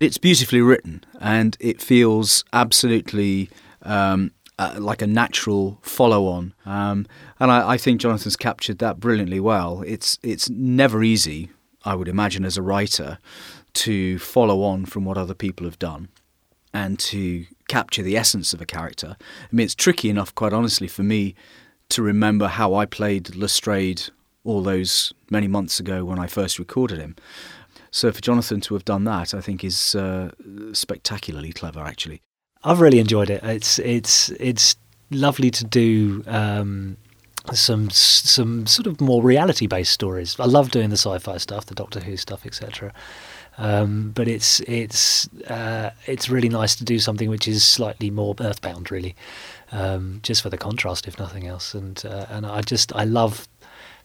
It's 0.00 0.18
beautifully 0.18 0.60
written, 0.60 1.04
and 1.20 1.56
it 1.58 1.82
feels 1.82 2.44
absolutely 2.52 3.50
um, 3.82 4.30
uh, 4.58 4.74
like 4.78 5.02
a 5.02 5.06
natural 5.06 5.78
follow-on, 5.82 6.52
um, 6.66 7.06
and 7.38 7.50
I, 7.50 7.70
I, 7.70 7.76
think 7.76 8.00
Jonathan's 8.00 8.36
captured 8.36 8.78
that 8.78 8.98
brilliantly 8.98 9.40
well. 9.40 9.82
It's 9.86 10.18
it's 10.22 10.50
never 10.50 11.02
easy, 11.02 11.50
I 11.84 11.94
would 11.94 12.08
imagine, 12.08 12.44
as 12.44 12.56
a 12.56 12.62
writer, 12.62 13.18
to 13.74 14.18
follow 14.18 14.62
on 14.62 14.84
from 14.84 15.04
what 15.04 15.16
other 15.16 15.34
people 15.34 15.64
have 15.66 15.78
done, 15.78 16.08
and 16.74 16.98
to 17.00 17.46
capture 17.68 18.02
the 18.02 18.16
essence 18.16 18.52
of 18.52 18.60
a 18.60 18.66
character. 18.66 19.16
I 19.20 19.48
mean, 19.52 19.64
it's 19.64 19.74
tricky 19.74 20.10
enough, 20.10 20.34
quite 20.34 20.52
honestly, 20.52 20.88
for 20.88 21.02
me 21.02 21.34
to 21.90 22.02
remember 22.02 22.48
how 22.48 22.74
I 22.74 22.84
played 22.86 23.36
Lestrade 23.36 24.10
all 24.44 24.62
those 24.62 25.12
many 25.30 25.46
months 25.46 25.78
ago 25.78 26.04
when 26.04 26.18
I 26.18 26.26
first 26.26 26.58
recorded 26.58 26.98
him. 26.98 27.16
So 27.90 28.12
for 28.12 28.20
Jonathan 28.20 28.60
to 28.62 28.74
have 28.74 28.84
done 28.84 29.04
that, 29.04 29.34
I 29.34 29.40
think 29.40 29.64
is 29.64 29.94
uh, 29.94 30.30
spectacularly 30.72 31.52
clever, 31.52 31.80
actually. 31.80 32.22
I've 32.64 32.80
really 32.80 32.98
enjoyed 32.98 33.30
it. 33.30 33.42
It's 33.44 33.78
it's 33.78 34.30
it's 34.30 34.76
lovely 35.10 35.50
to 35.50 35.64
do 35.64 36.22
um, 36.26 36.96
some 37.52 37.90
some 37.90 38.66
sort 38.66 38.86
of 38.86 39.00
more 39.00 39.22
reality 39.22 39.66
based 39.66 39.92
stories. 39.92 40.38
I 40.38 40.46
love 40.46 40.70
doing 40.70 40.90
the 40.90 40.96
sci-fi 40.96 41.38
stuff, 41.38 41.66
the 41.66 41.74
Doctor 41.74 42.00
Who 42.00 42.16
stuff, 42.16 42.44
etc. 42.44 42.92
Um, 43.58 44.12
but 44.14 44.28
it's 44.28 44.60
it's 44.60 45.28
uh, 45.44 45.90
it's 46.06 46.28
really 46.28 46.48
nice 46.48 46.76
to 46.76 46.84
do 46.84 46.98
something 46.98 47.28
which 47.28 47.48
is 47.48 47.64
slightly 47.64 48.10
more 48.10 48.34
earthbound, 48.40 48.90
really, 48.90 49.16
um, 49.72 50.20
just 50.22 50.42
for 50.42 50.50
the 50.50 50.58
contrast, 50.58 51.08
if 51.08 51.18
nothing 51.18 51.46
else. 51.46 51.74
And 51.74 52.02
uh, 52.04 52.26
and 52.28 52.46
I 52.46 52.60
just 52.62 52.94
I 52.94 53.04
love 53.04 53.48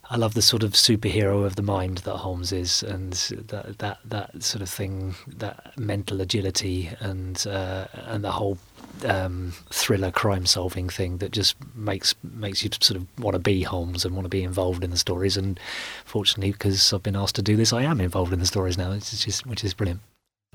I 0.09 0.17
love 0.17 0.33
the 0.33 0.41
sort 0.41 0.63
of 0.63 0.73
superhero 0.73 1.45
of 1.45 1.55
the 1.55 1.61
mind 1.61 1.99
that 1.99 2.17
Holmes 2.17 2.51
is, 2.51 2.83
and 2.83 3.13
that 3.47 3.79
that 3.79 3.99
that 4.05 4.43
sort 4.43 4.61
of 4.61 4.69
thing, 4.69 5.15
that 5.27 5.77
mental 5.77 6.19
agility, 6.19 6.89
and 6.99 7.45
uh, 7.47 7.87
and 7.93 8.23
the 8.23 8.31
whole 8.31 8.57
um, 9.05 9.53
thriller 9.71 10.11
crime 10.11 10.45
solving 10.45 10.89
thing 10.89 11.17
that 11.17 11.31
just 11.31 11.55
makes 11.73 12.15
makes 12.21 12.63
you 12.63 12.69
sort 12.81 12.99
of 12.99 13.07
want 13.17 13.33
to 13.33 13.39
be 13.39 13.63
Holmes 13.63 14.03
and 14.03 14.13
want 14.13 14.25
to 14.25 14.29
be 14.29 14.43
involved 14.43 14.83
in 14.83 14.91
the 14.91 14.97
stories. 14.97 15.37
And 15.37 15.59
fortunately, 16.05 16.51
because 16.51 16.91
I've 16.91 17.03
been 17.03 17.15
asked 17.15 17.35
to 17.35 17.41
do 17.41 17.55
this, 17.55 17.71
I 17.71 17.83
am 17.83 18.01
involved 18.01 18.33
in 18.33 18.39
the 18.39 18.45
stories 18.45 18.77
now. 18.77 18.91
It's 18.91 19.23
just 19.23 19.45
which 19.45 19.63
is 19.63 19.73
brilliant. 19.73 20.01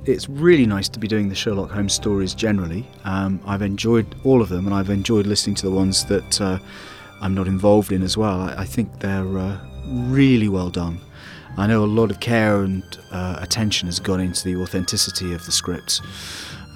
It's 0.04 0.28
really 0.28 0.66
nice 0.66 0.88
to 0.90 0.98
be 1.00 1.08
doing 1.08 1.28
the 1.28 1.34
Sherlock 1.34 1.70
Holmes 1.70 1.94
stories 1.94 2.32
generally. 2.32 2.86
Um, 3.04 3.40
I've 3.44 3.62
enjoyed 3.62 4.14
all 4.24 4.40
of 4.42 4.48
them, 4.48 4.66
and 4.66 4.74
I've 4.74 4.90
enjoyed 4.90 5.26
listening 5.26 5.56
to 5.56 5.66
the 5.66 5.72
ones 5.72 6.04
that 6.04 6.40
uh, 6.40 6.58
I'm 7.20 7.34
not 7.34 7.46
involved 7.46 7.92
in 7.92 8.02
as 8.02 8.16
well. 8.16 8.40
I, 8.40 8.54
I 8.58 8.64
think 8.64 9.00
they're 9.00 9.38
uh, 9.38 9.58
really 9.86 10.48
well 10.48 10.70
done. 10.70 11.00
I 11.56 11.66
know 11.66 11.84
a 11.84 11.86
lot 11.86 12.10
of 12.10 12.20
care 12.20 12.62
and 12.62 12.84
uh, 13.10 13.38
attention 13.40 13.88
has 13.88 13.98
gone 13.98 14.20
into 14.20 14.44
the 14.44 14.56
authenticity 14.62 15.34
of 15.34 15.44
the 15.44 15.52
scripts, 15.52 16.00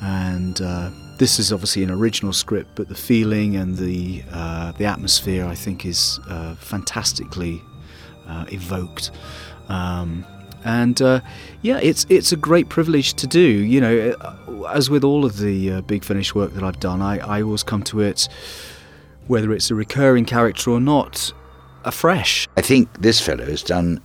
and 0.03 0.61
uh, 0.61 0.91
this 1.19 1.39
is 1.39 1.53
obviously 1.53 1.85
an 1.85 1.91
original 1.91 2.33
script, 2.33 2.71
but 2.75 2.89
the 2.89 2.97
feeling 2.97 3.55
and 3.55 3.77
the 3.77 4.25
uh, 4.33 4.73
the 4.73 4.85
atmosphere, 4.87 5.45
I 5.47 5.55
think, 5.55 5.87
is 5.87 6.19
uh, 6.29 6.57
fantastically 6.57 7.63
uh, 8.27 8.47
evoked. 8.51 9.13
Um, 9.69 10.27
and 10.65 11.01
uh, 11.01 11.21
yeah, 11.63 11.79
it's 11.79 12.07
it's 12.09 12.33
a 12.33 12.37
great 12.37 12.69
privilege 12.69 13.15
to 13.15 13.27
do. 13.27 13.41
You 13.41 13.81
know, 13.81 14.67
as 14.71 14.91
with 14.91 15.05
all 15.05 15.25
of 15.25 15.39
the 15.39 15.75
uh, 15.75 15.81
Big 15.83 16.05
Finish 16.05 16.35
work 16.35 16.55
that 16.55 16.63
I've 16.63 16.81
done, 16.81 17.03
I, 17.03 17.19
I 17.19 17.43
always 17.43 17.63
come 17.63 17.83
to 17.85 18.01
it, 18.01 18.29
whether 19.33 19.51
it's 19.51 19.71
a 19.71 19.75
recurring 19.75 20.27
character 20.27 20.71
or 20.71 20.79
not, 20.79 21.33
afresh. 21.85 22.47
I 22.55 22.61
think 22.61 23.01
this 23.01 23.19
fellow 23.19 23.47
has 23.47 23.63
done. 23.63 24.03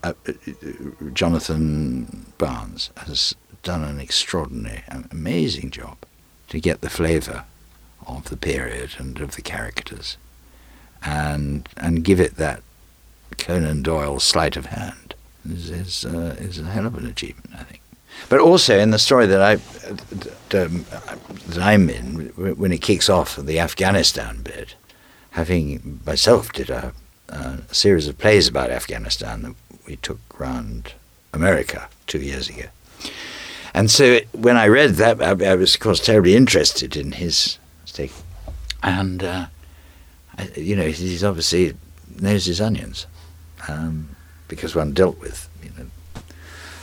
Jonathan 1.12 2.26
Barnes 2.38 2.92
has 2.96 3.36
done 3.62 3.84
an 3.84 4.00
extraordinary, 4.00 4.84
an 4.88 5.10
amazing 5.12 5.70
job 5.70 5.98
to 6.48 6.62
get 6.62 6.80
the 6.80 6.90
flavour 6.90 7.44
of 8.08 8.30
the 8.30 8.38
period 8.38 8.92
and 9.00 9.20
of 9.20 9.36
the 9.36 9.42
characters, 9.42 10.16
and 11.04 11.68
and 11.76 12.06
give 12.06 12.22
it 12.22 12.38
that 12.38 12.64
Conan 13.38 13.84
Doyle 13.84 14.22
sleight 14.22 14.56
of 14.56 14.68
hand 14.68 15.14
is 15.46 15.70
is, 15.70 16.06
uh, 16.06 16.38
is 16.40 16.58
a 16.60 16.64
hell 16.64 16.86
of 16.86 16.98
an 16.98 17.06
achievement, 17.06 17.52
I 17.54 17.64
think. 17.64 17.82
But 18.30 18.40
also 18.40 18.80
in 18.80 18.92
the 18.92 19.00
story 19.00 19.28
that 19.28 19.42
I 19.42 19.56
that 20.52 21.60
I'm 21.60 21.90
in, 21.90 22.32
when 22.36 22.72
it 22.72 22.82
kicks 22.82 23.10
off 23.10 23.36
the 23.36 23.60
Afghanistan 23.60 24.40
bit, 24.42 24.76
having 25.38 26.02
myself 26.06 26.52
did 26.52 26.70
a, 26.70 26.94
a 27.30 27.74
series 27.74 28.08
of 28.08 28.18
plays 28.18 28.48
about 28.48 28.70
Afghanistan 28.70 29.42
that 29.44 29.56
we 29.88 29.96
took 29.98 30.20
round 30.40 30.94
America 31.34 31.88
two 32.08 32.20
years 32.20 32.50
ago 32.50 32.66
and 33.78 33.92
so 33.92 34.22
when 34.32 34.58
I 34.58 34.68
read 34.68 34.96
that, 34.96 35.22
I, 35.22 35.52
I, 35.52 35.54
was, 35.54 35.76
of 35.76 35.82
course, 35.82 36.00
terribly 36.00 36.36
interested 36.36 36.98
in 36.98 37.12
his 37.12 37.60
stake. 37.86 38.12
And, 38.82 39.24
uh, 39.24 39.46
I, 40.36 40.50
you 40.56 40.76
know, 40.76 40.88
he's 40.88 41.24
obviously 41.24 41.76
knows 42.20 42.46
his 42.46 42.60
onions 42.60 43.06
um, 43.68 44.10
because 44.48 44.76
one 44.76 44.94
dealt 44.94 45.20
with, 45.20 45.48
you 45.64 45.70
know, 45.78 45.86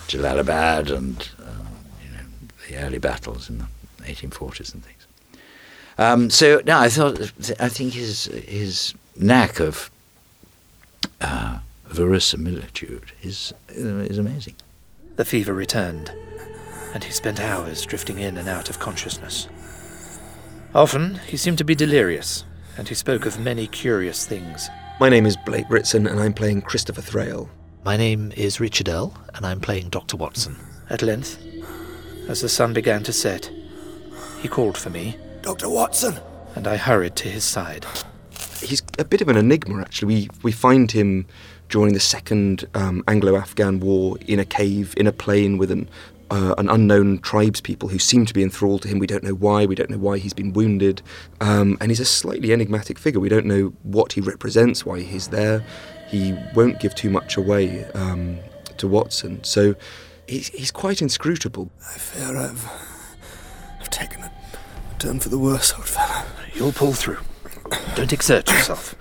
Jalalabad 0.06 0.96
and, 0.96 1.28
uh, 1.40 1.66
you 2.04 2.12
know, 2.12 2.24
the 2.68 2.76
early 2.76 2.98
battles 2.98 3.50
in 3.50 3.58
the 3.58 3.66
1840s 4.04 4.72
and 4.72 4.84
things. 4.84 4.93
Um, 5.98 6.30
so, 6.30 6.60
no, 6.66 6.78
I 6.78 6.88
thought, 6.88 7.20
I 7.60 7.68
think 7.68 7.92
his, 7.94 8.24
his 8.24 8.94
knack 9.16 9.60
of 9.60 9.90
uh, 11.20 11.58
verisimilitude 11.86 13.12
is, 13.22 13.52
is 13.68 14.18
amazing. 14.18 14.56
The 15.16 15.24
fever 15.24 15.54
returned 15.54 16.10
and 16.94 17.02
he 17.02 17.10
spent 17.10 17.40
hours 17.40 17.84
drifting 17.84 18.20
in 18.20 18.38
and 18.38 18.48
out 18.48 18.70
of 18.70 18.78
consciousness. 18.78 19.48
Often 20.74 21.16
he 21.26 21.36
seemed 21.36 21.58
to 21.58 21.64
be 21.64 21.74
delirious, 21.74 22.44
and 22.78 22.88
he 22.88 22.94
spoke 22.94 23.26
of 23.26 23.38
many 23.38 23.66
curious 23.66 24.24
things. 24.24 24.70
My 25.00 25.08
name 25.08 25.26
is 25.26 25.36
Blake 25.36 25.66
Ritson, 25.68 26.06
and 26.06 26.20
I'm 26.20 26.32
playing 26.32 26.62
Christopher 26.62 27.02
Thrale. 27.02 27.50
My 27.84 27.96
name 27.96 28.32
is 28.36 28.60
Richard 28.60 28.88
Earl, 28.88 29.12
and 29.34 29.44
I'm 29.44 29.60
playing 29.60 29.88
Dr. 29.88 30.16
Watson. 30.16 30.56
At 30.88 31.02
length, 31.02 31.44
as 32.28 32.40
the 32.40 32.48
sun 32.48 32.72
began 32.72 33.02
to 33.02 33.12
set, 33.12 33.50
he 34.40 34.48
called 34.48 34.78
for 34.78 34.90
me. 34.90 35.16
Dr. 35.44 35.68
Watson! 35.68 36.18
And 36.54 36.66
I 36.66 36.78
hurried 36.78 37.16
to 37.16 37.28
his 37.28 37.44
side. 37.44 37.84
He's 38.62 38.82
a 38.98 39.04
bit 39.04 39.20
of 39.20 39.28
an 39.28 39.36
enigma, 39.36 39.82
actually. 39.82 40.14
We, 40.14 40.30
we 40.42 40.52
find 40.52 40.90
him 40.90 41.26
during 41.68 41.92
the 41.92 42.00
Second 42.00 42.66
um, 42.72 43.04
Anglo 43.06 43.36
Afghan 43.36 43.78
War 43.78 44.16
in 44.26 44.38
a 44.38 44.46
cave, 44.46 44.94
in 44.96 45.06
a 45.06 45.12
plain 45.12 45.58
with 45.58 45.70
an 45.70 45.90
uh, 46.30 46.54
an 46.56 46.70
unknown 46.70 47.18
tribespeople 47.18 47.90
who 47.90 47.98
seem 47.98 48.24
to 48.24 48.32
be 48.32 48.42
enthralled 48.42 48.80
to 48.82 48.88
him. 48.88 48.98
We 48.98 49.06
don't 49.06 49.22
know 49.22 49.34
why. 49.34 49.66
We 49.66 49.74
don't 49.74 49.90
know 49.90 49.98
why 49.98 50.16
he's 50.16 50.32
been 50.32 50.54
wounded. 50.54 51.02
Um, 51.42 51.76
and 51.78 51.90
he's 51.90 52.00
a 52.00 52.06
slightly 52.06 52.50
enigmatic 52.50 52.98
figure. 52.98 53.20
We 53.20 53.28
don't 53.28 53.44
know 53.44 53.74
what 53.82 54.14
he 54.14 54.22
represents, 54.22 54.86
why 54.86 55.00
he's 55.00 55.28
there. 55.28 55.62
He 56.08 56.34
won't 56.54 56.80
give 56.80 56.94
too 56.94 57.10
much 57.10 57.36
away 57.36 57.84
um, 57.92 58.38
to 58.78 58.88
Watson. 58.88 59.44
So 59.44 59.74
he's, 60.26 60.48
he's 60.48 60.70
quite 60.70 61.02
inscrutable. 61.02 61.70
I 61.86 61.98
fear 61.98 62.34
I've, 62.34 62.66
I've 63.78 63.90
taken 63.90 64.22
a 64.22 64.32
turn 65.04 65.20
for 65.20 65.28
the 65.28 65.38
worse, 65.38 65.72
old 65.74 65.86
fellow. 65.86 66.24
You'll 66.54 66.72
pull 66.72 66.92
through. 66.92 67.18
Don't 67.94 68.12
exert 68.12 68.50
yourself. 68.50 68.94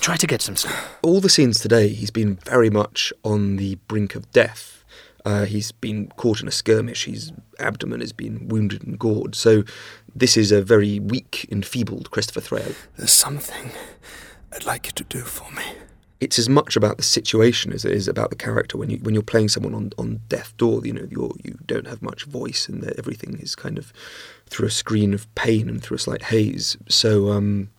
Try 0.00 0.16
to 0.16 0.26
get 0.26 0.42
some 0.42 0.56
sleep. 0.56 0.76
All 1.02 1.20
the 1.20 1.28
scenes 1.28 1.58
today, 1.58 1.88
he's 1.88 2.10
been 2.10 2.36
very 2.44 2.70
much 2.70 3.12
on 3.24 3.56
the 3.56 3.76
brink 3.88 4.14
of 4.14 4.30
death 4.32 4.78
uh, 5.24 5.44
he's 5.44 5.72
been 5.72 6.08
caught 6.16 6.40
in 6.40 6.48
a 6.48 6.50
skirmish. 6.50 7.04
His 7.04 7.32
abdomen 7.58 8.00
has 8.00 8.12
been 8.14 8.48
wounded 8.48 8.82
and 8.86 8.98
gored. 8.98 9.34
So 9.34 9.62
this 10.14 10.38
is 10.38 10.52
a 10.52 10.62
very 10.62 11.00
weak, 11.00 11.46
enfeebled 11.50 12.10
Christopher 12.10 12.40
Thrale. 12.40 12.72
There's 12.96 13.12
something 13.12 13.72
I'd 14.54 14.64
like 14.64 14.86
you 14.86 14.92
to 14.92 15.04
do 15.04 15.20
for 15.20 15.50
me. 15.52 15.64
It's 16.20 16.38
as 16.38 16.48
much 16.48 16.76
about 16.76 16.96
the 16.96 17.04
situation 17.04 17.72
as 17.72 17.84
it 17.84 17.92
is 17.92 18.08
about 18.08 18.30
the 18.30 18.36
character. 18.36 18.76
When 18.76 18.90
you 18.90 18.98
when 18.98 19.14
you're 19.14 19.22
playing 19.22 19.48
someone 19.48 19.74
on, 19.74 19.92
on 19.98 20.20
death 20.28 20.56
door, 20.56 20.84
you 20.84 20.92
know 20.92 21.06
you're 21.10 21.32
you 21.44 21.58
don't 21.66 21.86
have 21.86 22.02
much 22.02 22.24
voice, 22.24 22.68
and 22.68 22.84
everything 22.98 23.38
is 23.38 23.54
kind 23.54 23.78
of 23.78 23.92
through 24.46 24.66
a 24.66 24.70
screen 24.70 25.14
of 25.14 25.32
pain 25.34 25.68
and 25.68 25.82
through 25.82 25.96
a 25.96 26.00
slight 26.00 26.22
haze. 26.22 26.76
So 26.88 27.30
um, 27.30 27.70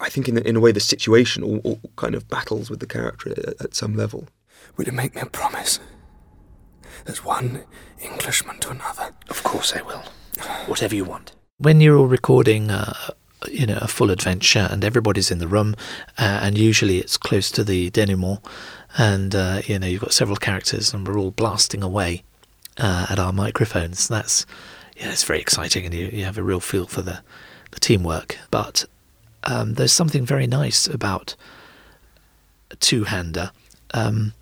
I 0.00 0.08
think 0.08 0.28
in 0.28 0.34
the, 0.34 0.46
in 0.46 0.56
a 0.56 0.60
way 0.60 0.72
the 0.72 0.80
situation 0.80 1.44
all, 1.44 1.58
all 1.58 1.80
kind 1.96 2.14
of 2.14 2.28
battles 2.28 2.68
with 2.70 2.80
the 2.80 2.86
character 2.86 3.30
at, 3.30 3.60
at 3.60 3.74
some 3.74 3.94
level. 3.94 4.26
Will 4.76 4.86
you 4.86 4.92
make 4.92 5.14
me 5.14 5.20
a 5.22 5.26
promise? 5.26 5.78
There's 7.04 7.24
one 7.24 7.64
Englishman 8.00 8.58
to 8.60 8.70
another. 8.70 9.12
Of 9.28 9.42
course 9.42 9.74
I 9.74 9.82
will. 9.82 10.04
Whatever 10.66 10.94
you 10.94 11.04
want. 11.04 11.32
When 11.58 11.80
you're 11.80 11.96
all 11.96 12.06
recording, 12.06 12.70
uh, 12.70 12.94
you 13.50 13.66
know, 13.66 13.78
a 13.80 13.88
full 13.88 14.10
adventure 14.10 14.68
and 14.70 14.84
everybody's 14.84 15.30
in 15.30 15.38
the 15.38 15.48
room, 15.48 15.74
uh, 16.18 16.40
and 16.42 16.58
usually 16.58 16.98
it's 16.98 17.16
close 17.16 17.50
to 17.52 17.64
the 17.64 17.90
denouement, 17.90 18.40
and 18.96 19.34
uh, 19.34 19.62
you 19.66 19.78
know 19.78 19.86
you've 19.86 20.00
got 20.02 20.12
several 20.12 20.36
characters 20.36 20.92
and 20.92 21.06
we're 21.06 21.18
all 21.18 21.30
blasting 21.30 21.82
away 21.82 22.22
uh, 22.78 23.06
at 23.10 23.18
our 23.18 23.32
microphones. 23.32 24.08
That's 24.08 24.46
yeah, 24.96 25.10
it's 25.10 25.24
very 25.24 25.40
exciting, 25.40 25.84
and 25.84 25.94
you, 25.94 26.06
you 26.06 26.24
have 26.24 26.38
a 26.38 26.42
real 26.42 26.60
feel 26.60 26.86
for 26.86 27.02
the 27.02 27.20
the 27.70 27.80
teamwork. 27.80 28.38
But 28.50 28.84
um, 29.44 29.74
there's 29.74 29.92
something 29.92 30.24
very 30.24 30.46
nice 30.46 30.86
about 30.86 31.34
a 32.70 32.76
two-hander. 32.76 33.50
Um, 33.94 34.32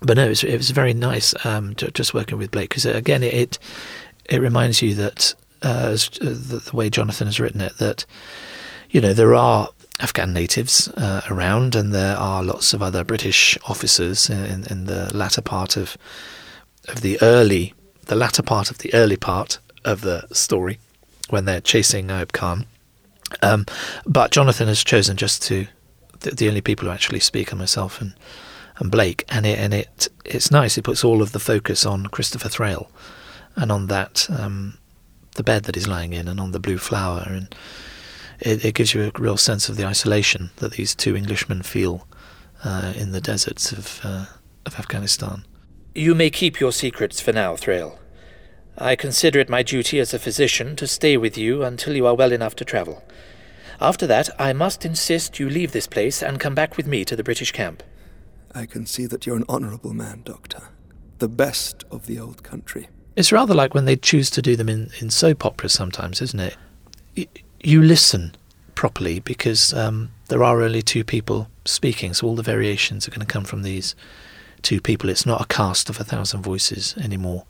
but 0.00 0.16
no, 0.16 0.26
it 0.26 0.28
was, 0.28 0.44
it 0.44 0.56
was 0.56 0.70
very 0.70 0.94
nice 0.94 1.34
um, 1.44 1.74
just 1.74 2.14
working 2.14 2.38
with 2.38 2.50
Blake 2.50 2.70
because 2.70 2.86
uh, 2.86 2.90
again, 2.90 3.22
it 3.22 3.58
it 4.28 4.40
reminds 4.40 4.82
you 4.82 4.94
that 4.94 5.34
uh, 5.62 5.96
uh, 5.96 5.96
the, 6.20 6.70
way 6.72 6.90
Jonathan 6.90 7.26
has 7.26 7.40
written 7.40 7.60
it 7.60 7.76
that 7.78 8.04
you 8.90 9.00
know 9.00 9.12
there 9.12 9.34
are 9.34 9.68
Afghan 10.00 10.32
natives 10.32 10.88
uh, 10.88 11.22
around, 11.28 11.74
and 11.74 11.92
there 11.92 12.16
are 12.16 12.42
lots 12.42 12.72
of 12.72 12.82
other 12.82 13.04
British 13.04 13.58
officers 13.68 14.30
in, 14.30 14.64
in 14.70 14.84
the 14.84 15.14
latter 15.14 15.42
part 15.42 15.76
of 15.76 15.96
of 16.88 17.00
the 17.00 17.18
early 17.20 17.74
the 18.06 18.16
latter 18.16 18.42
part 18.42 18.70
of 18.70 18.78
the 18.78 18.92
early 18.94 19.16
part 19.16 19.58
of 19.84 20.00
the 20.00 20.26
story 20.32 20.78
when 21.28 21.44
they're 21.44 21.60
chasing 21.60 22.08
Ayub 22.08 22.32
Khan. 22.32 22.66
Um, 23.42 23.66
but 24.06 24.30
Jonathan 24.30 24.68
has 24.68 24.82
chosen 24.82 25.16
just 25.16 25.42
to 25.44 25.66
the, 26.20 26.30
the 26.30 26.48
only 26.48 26.62
people 26.62 26.86
who 26.86 26.92
actually 26.92 27.20
speak 27.20 27.52
are 27.52 27.56
myself 27.56 28.00
and 28.00 28.14
and 28.78 28.90
Blake, 28.90 29.24
and 29.28 29.44
it 29.44 29.58
and 29.58 29.74
it 29.74 30.08
it's 30.24 30.50
nice. 30.50 30.78
It 30.78 30.82
puts 30.82 31.04
all 31.04 31.20
of 31.20 31.32
the 31.32 31.40
focus 31.40 31.84
on 31.84 32.06
Christopher 32.06 32.48
Thrale, 32.48 32.90
and 33.56 33.72
on 33.72 33.88
that 33.88 34.26
um, 34.30 34.78
the 35.34 35.42
bed 35.42 35.64
that 35.64 35.74
he's 35.74 35.88
lying 35.88 36.12
in 36.12 36.28
and 36.28 36.40
on 36.40 36.52
the 36.52 36.60
blue 36.60 36.78
flower, 36.78 37.24
and 37.26 37.54
it, 38.40 38.64
it 38.64 38.74
gives 38.74 38.94
you 38.94 39.04
a 39.04 39.20
real 39.20 39.36
sense 39.36 39.68
of 39.68 39.76
the 39.76 39.86
isolation 39.86 40.50
that 40.56 40.72
these 40.72 40.94
two 40.94 41.16
Englishmen 41.16 41.62
feel 41.62 42.06
uh, 42.64 42.92
in 42.96 43.12
the 43.12 43.20
deserts 43.20 43.72
of 43.72 44.00
uh, 44.04 44.26
of 44.66 44.78
Afghanistan. 44.78 45.44
You 45.94 46.14
may 46.14 46.30
keep 46.30 46.60
your 46.60 46.72
secrets 46.72 47.20
for 47.20 47.32
now, 47.32 47.56
Thrale. 47.56 47.98
I 48.76 48.94
consider 48.94 49.40
it 49.40 49.48
my 49.48 49.64
duty 49.64 49.98
as 49.98 50.14
a 50.14 50.18
physician 50.18 50.76
to 50.76 50.86
stay 50.86 51.16
with 51.16 51.36
you 51.36 51.64
until 51.64 51.96
you 51.96 52.06
are 52.06 52.14
well 52.14 52.30
enough 52.30 52.54
to 52.56 52.64
travel. 52.64 53.02
After 53.80 54.06
that, 54.06 54.28
I 54.38 54.52
must 54.52 54.84
insist 54.84 55.40
you 55.40 55.50
leave 55.50 55.72
this 55.72 55.88
place 55.88 56.22
and 56.22 56.38
come 56.38 56.54
back 56.54 56.76
with 56.76 56.86
me 56.86 57.04
to 57.04 57.16
the 57.16 57.24
British 57.24 57.50
camp. 57.50 57.82
I 58.54 58.66
can 58.66 58.86
see 58.86 59.06
that 59.06 59.26
you're 59.26 59.36
an 59.36 59.44
honourable 59.48 59.94
man, 59.94 60.22
Doctor. 60.24 60.68
The 61.18 61.28
best 61.28 61.84
of 61.90 62.06
the 62.06 62.20
old 62.20 62.44
country. 62.44 62.88
It's 63.18 63.32
rather 63.32 63.52
like 63.52 63.74
when 63.74 63.84
they 63.84 63.96
choose 63.96 64.30
to 64.30 64.40
do 64.40 64.54
them 64.54 64.68
in, 64.68 64.92
in 65.00 65.10
soap 65.10 65.44
operas 65.44 65.72
sometimes, 65.72 66.22
isn't 66.22 66.38
it? 66.38 66.56
You, 67.16 67.26
you 67.60 67.82
listen 67.82 68.36
properly 68.76 69.18
because 69.18 69.74
um, 69.74 70.12
there 70.28 70.44
are 70.44 70.62
only 70.62 70.82
two 70.82 71.02
people 71.02 71.50
speaking, 71.64 72.14
so 72.14 72.28
all 72.28 72.36
the 72.36 72.44
variations 72.44 73.08
are 73.08 73.10
going 73.10 73.26
to 73.26 73.26
come 73.26 73.42
from 73.42 73.64
these 73.64 73.96
two 74.62 74.80
people. 74.80 75.10
It's 75.10 75.26
not 75.26 75.40
a 75.40 75.46
cast 75.46 75.90
of 75.90 75.98
a 75.98 76.04
thousand 76.04 76.42
voices 76.42 76.96
anymore. 76.96 77.44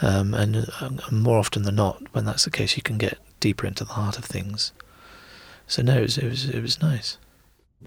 Um, 0.00 0.32
and 0.32 0.68
uh, 0.80 0.90
more 1.10 1.38
often 1.38 1.64
than 1.64 1.74
not, 1.74 2.00
when 2.14 2.24
that's 2.24 2.44
the 2.44 2.52
case, 2.52 2.76
you 2.76 2.82
can 2.84 2.96
get 2.96 3.18
deeper 3.40 3.66
into 3.66 3.82
the 3.82 3.94
heart 3.94 4.16
of 4.16 4.24
things. 4.24 4.70
So 5.66 5.82
no, 5.82 5.96
it 5.98 6.02
was 6.02 6.18
it 6.18 6.28
was, 6.28 6.48
it 6.48 6.62
was 6.62 6.80
nice. 6.80 7.18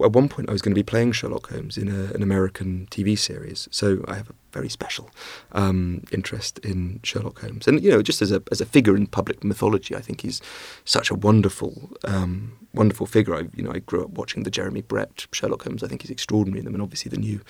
At 0.02 0.12
one 0.12 0.28
point, 0.28 0.48
I 0.48 0.52
was 0.52 0.62
going 0.62 0.72
to 0.72 0.78
be 0.78 0.84
playing 0.84 1.12
Sherlock 1.12 1.50
Holmes 1.50 1.76
in 1.76 1.88
a, 1.88 2.14
an 2.14 2.22
American 2.22 2.86
TV 2.90 3.18
series, 3.18 3.68
so 3.70 4.04
I 4.06 4.14
have 4.14 4.30
a 4.30 4.34
very 4.52 4.68
special 4.68 5.10
um, 5.52 6.02
interest 6.12 6.58
in 6.60 7.00
Sherlock 7.02 7.40
Holmes, 7.40 7.66
and 7.66 7.82
you 7.82 7.90
know, 7.90 8.02
just 8.02 8.22
as 8.22 8.32
a 8.32 8.42
as 8.50 8.60
a 8.60 8.66
figure 8.66 8.96
in 8.96 9.06
public 9.06 9.42
mythology, 9.42 9.96
I 9.96 10.00
think 10.00 10.20
he's 10.20 10.40
such 10.84 11.10
a 11.10 11.14
wonderful, 11.14 11.90
um, 12.04 12.58
wonderful 12.74 13.06
figure. 13.06 13.34
I 13.34 13.48
you 13.54 13.62
know, 13.62 13.72
I 13.72 13.80
grew 13.80 14.04
up 14.04 14.10
watching 14.10 14.44
the 14.44 14.50
Jeremy 14.50 14.82
Brett 14.82 15.26
Sherlock 15.32 15.64
Holmes. 15.64 15.82
I 15.82 15.88
think 15.88 16.02
he's 16.02 16.10
extraordinary 16.10 16.60
in 16.60 16.64
them, 16.64 16.74
and 16.74 16.82
obviously 16.82 17.10
the 17.10 17.18
new 17.18 17.40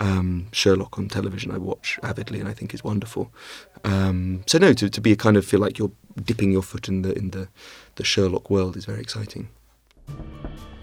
um, 0.00 0.46
Sherlock 0.52 0.98
on 0.98 1.08
television 1.08 1.50
I 1.50 1.58
watch 1.58 1.98
avidly, 2.02 2.40
and 2.40 2.48
I 2.48 2.52
think 2.52 2.72
is 2.72 2.82
wonderful. 2.82 3.32
Um, 3.84 4.42
so 4.46 4.58
no, 4.58 4.72
to, 4.72 4.88
to 4.88 5.00
be 5.00 5.12
a 5.12 5.16
kind 5.16 5.36
of 5.36 5.44
feel 5.44 5.60
like 5.60 5.78
you're 5.78 5.92
dipping 6.24 6.52
your 6.52 6.62
foot 6.62 6.88
in 6.88 7.02
the 7.02 7.16
in 7.16 7.30
the 7.30 7.48
the 7.96 8.04
Sherlock 8.04 8.50
world 8.50 8.76
is 8.76 8.84
very 8.84 9.00
exciting. 9.00 9.48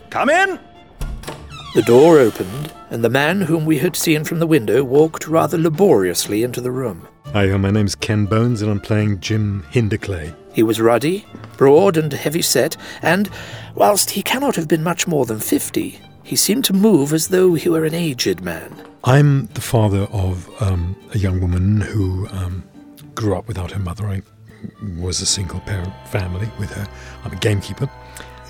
Come 0.10 0.30
in! 0.30 0.77
The 1.76 1.84
door 1.84 2.18
opened, 2.18 2.74
and 2.90 3.04
the 3.04 3.10
man 3.10 3.42
whom 3.42 3.66
we 3.66 3.78
had 3.78 3.96
seen 3.96 4.24
from 4.24 4.40
the 4.40 4.48
window 4.48 4.84
walked 4.84 5.28
rather 5.28 5.58
laboriously 5.58 6.44
into 6.44 6.62
the 6.62 6.72
room. 6.72 7.08
Hi, 7.34 7.46
my 7.58 7.70
name's 7.70 7.94
Ken 7.94 8.26
Bones, 8.26 8.62
and 8.62 8.72
I'm 8.72 8.80
playing 8.80 9.20
Jim 9.20 9.64
Hinderclay. 9.72 10.34
He 10.54 10.64
was 10.64 10.82
ruddy, 10.82 11.26
broad, 11.56 11.98
and 11.98 12.12
heavy 12.12 12.42
set, 12.42 12.78
and, 13.02 13.30
whilst 13.76 14.12
he 14.12 14.24
cannot 14.24 14.56
have 14.56 14.68
been 14.68 14.82
much 14.82 15.06
more 15.08 15.26
than 15.26 15.40
fifty, 15.40 16.00
he 16.24 16.36
seemed 16.36 16.66
to 16.66 16.74
move 16.74 17.14
as 17.14 17.28
though 17.28 17.54
he 17.54 17.70
were 17.70 17.86
an 17.86 17.94
aged 17.94 18.42
man. 18.42 18.74
I'm 19.04 19.46
the 19.48 19.62
father 19.62 20.08
of 20.12 20.50
um, 20.62 20.96
a 21.14 21.18
young 21.20 21.40
woman 21.42 21.82
who 21.82 22.28
um, 22.30 22.64
grew 23.14 23.38
up 23.38 23.48
without 23.48 23.72
her 23.72 23.80
mother. 23.80 24.08
I 24.08 24.24
was 24.98 25.22
a 25.22 25.26
single 25.26 25.60
parent 25.60 25.94
family 26.08 26.50
with 26.58 26.72
her. 26.72 26.88
I'm 27.24 27.34
a 27.34 27.36
gamekeeper. 27.36 27.88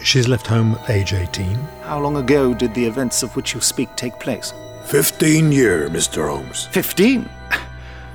She's 0.03 0.27
left 0.27 0.47
home 0.47 0.75
at 0.83 0.89
age 0.89 1.13
18. 1.13 1.55
How 1.83 1.99
long 1.99 2.17
ago 2.17 2.53
did 2.53 2.73
the 2.73 2.85
events 2.85 3.23
of 3.23 3.35
which 3.35 3.53
you 3.53 3.61
speak 3.61 3.93
take 3.95 4.19
place? 4.19 4.53
Fifteen 4.85 5.51
year, 5.51 5.89
Mr. 5.89 6.29
Holmes. 6.29 6.65
Fifteen? 6.67 7.29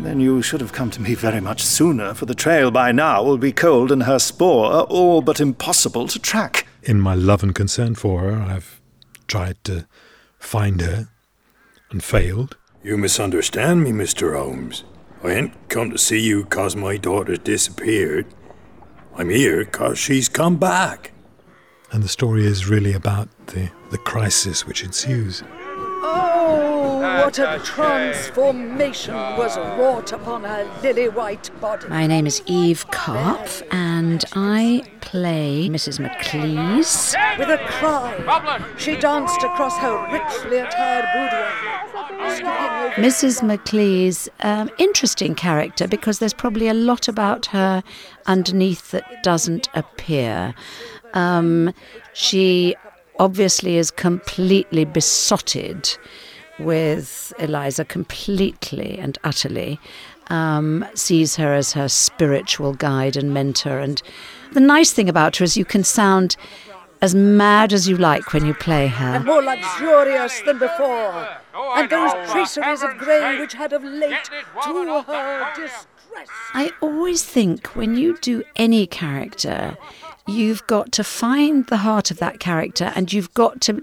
Then 0.01 0.19
you 0.19 0.43
should 0.43 0.61
have 0.63 0.73
come 0.73 0.91
to 0.93 1.01
me 1.03 1.15
very 1.15 1.41
much 1.41 1.63
sooner, 1.63 2.13
for 2.15 2.27
the 2.27 2.35
trail 2.35 2.73
by 2.73 2.91
now 2.91 3.23
will 3.23 3.37
be 3.39 3.53
cold 3.53 3.93
and 3.93 4.03
her 4.03 4.19
spoor 4.19 4.81
all 4.89 5.21
but 5.23 5.39
impossible 5.39 6.09
to 6.09 6.19
track. 6.19 6.67
In 6.83 7.01
my 7.01 7.15
love 7.15 7.45
and 7.45 7.55
concern 7.55 7.95
for 7.95 8.23
her, 8.23 8.41
I've 8.43 8.81
tried 9.29 9.63
to 9.65 9.87
find 10.41 10.81
her 10.81 11.09
and 11.91 12.03
failed. 12.03 12.57
You 12.83 12.97
misunderstand 12.97 13.85
me, 13.85 13.93
Mr. 13.93 14.37
Holmes. 14.37 14.83
I 15.23 15.33
ain't 15.35 15.69
come 15.69 15.91
to 15.93 15.99
see 15.99 16.19
you 16.21 16.47
'cause 16.47 16.75
my 16.75 16.97
daughter's 16.97 17.39
disappeared. 17.39 18.27
I'm 19.15 19.29
here 19.29 19.65
'cause 19.65 19.99
she's 20.01 20.29
come 20.29 20.57
back. 20.57 21.12
And 21.93 22.03
the 22.03 22.09
story 22.09 22.47
is 22.47 22.67
really 22.71 22.95
about 22.95 23.29
the, 23.49 23.71
the 23.91 23.99
crisis 23.99 24.67
which 24.67 24.83
ensues. 24.83 25.43
Oh, 26.05 26.99
what 27.23 27.39
a 27.39 27.61
transformation 27.63 29.15
was 29.15 29.59
wrought 29.59 30.11
upon 30.13 30.45
her 30.45 30.65
lily 30.83 31.11
white 31.11 31.51
body. 31.61 31.87
My 31.89 32.07
name 32.07 32.27
is 32.27 32.43
Eve 32.47 32.87
Karpf, 32.91 33.63
and 33.71 34.25
I 34.33 34.91
play 35.03 35.69
Mrs. 35.71 36.01
Maclise. 36.01 37.15
With 37.39 37.51
a 37.51 37.59
cry, 37.59 38.65
she 38.79 38.97
danced 38.97 39.43
across 39.43 39.77
her 39.77 39.95
richly 40.11 40.61
attired 40.61 41.05
boudoir. 41.13 41.73
Mrs. 42.97 43.43
Maclise, 43.43 44.31
um, 44.41 44.71
interesting 44.79 45.35
character 45.35 45.87
because 45.87 46.21
there's 46.21 46.33
probably 46.33 46.69
a 46.69 46.75
lot 46.75 47.07
about 47.07 47.47
her 47.47 47.83
underneath 48.27 48.93
that 48.93 49.23
doesn't 49.23 49.69
appear. 49.75 50.55
Um, 51.15 51.73
she 52.13 52.77
obviously 53.19 53.77
is 53.77 53.91
completely 53.91 54.85
besotted 54.85 55.89
with 56.59 57.33
Eliza, 57.39 57.85
completely 57.85 58.99
and 58.99 59.19
utterly. 59.25 59.79
Um, 60.29 60.85
sees 60.95 61.37
her 61.37 61.53
as 61.53 61.73
her 61.73 61.89
spiritual 61.89 62.75
guide 62.75 63.17
and 63.17 63.35
mentor. 63.35 63.81
And 63.81 64.01
the 64.53 64.61
nice 64.61 64.93
thing 64.93 65.09
about 65.09 65.37
her 65.37 65.45
is 65.45 65.57
you 65.57 65.65
can 65.65 65.85
sound 65.85 66.37
as 67.03 67.15
mad 67.15 67.73
as 67.73 67.89
you 67.89 67.97
like 67.97 68.33
when 68.33 68.47
you 68.47 68.55
play 68.55 68.87
her. 68.87 69.17
and 69.17 69.25
more 69.25 69.43
luxurious 69.43 70.41
than 70.43 70.59
before. 70.59 71.29
And 71.55 71.91
those 71.91 72.13
traceries 72.31 72.83
of 72.83 72.97
grey 72.97 73.41
which 73.41 73.55
had 73.55 73.73
of 73.73 73.83
late 73.83 74.31
to 74.65 75.03
her 75.03 75.53
distress. 75.57 75.87
I 76.55 76.71
always 76.81 77.25
think 77.25 77.75
when 77.75 77.97
you 77.97 78.17
do 78.19 78.45
any 78.55 78.87
character, 78.87 79.77
you've 80.27 80.67
got 80.67 80.93
to 80.93 81.05
find 81.05 81.67
the 81.67 81.79
heart 81.79 82.11
of 82.11 82.19
that 82.19 82.41
character 82.41 82.93
and 82.95 83.13
you've 83.13 83.33
got 83.35 83.61
to 83.63 83.83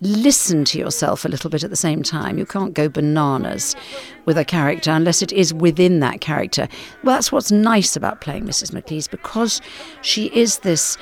listen 0.00 0.64
to 0.64 0.78
yourself 0.78 1.24
a 1.24 1.28
little 1.28 1.48
bit 1.48 1.64
at 1.64 1.70
the 1.70 1.76
same 1.76 2.02
time. 2.02 2.38
You 2.38 2.46
can't 2.46 2.74
go 2.74 2.88
bananas 2.88 3.74
with 4.24 4.36
a 4.36 4.44
character 4.44 4.90
unless 4.90 5.22
it 5.22 5.32
is 5.32 5.54
within 5.54 6.00
that 6.00 6.20
character. 6.20 6.68
Well, 7.02 7.16
that's 7.16 7.32
what's 7.32 7.50
nice 7.50 7.96
about 7.96 8.20
playing 8.20 8.44
Mrs. 8.44 8.72
Maclise 8.72 9.10
because 9.10 9.60
she 10.02 10.26
is 10.34 10.58
this 10.58 10.98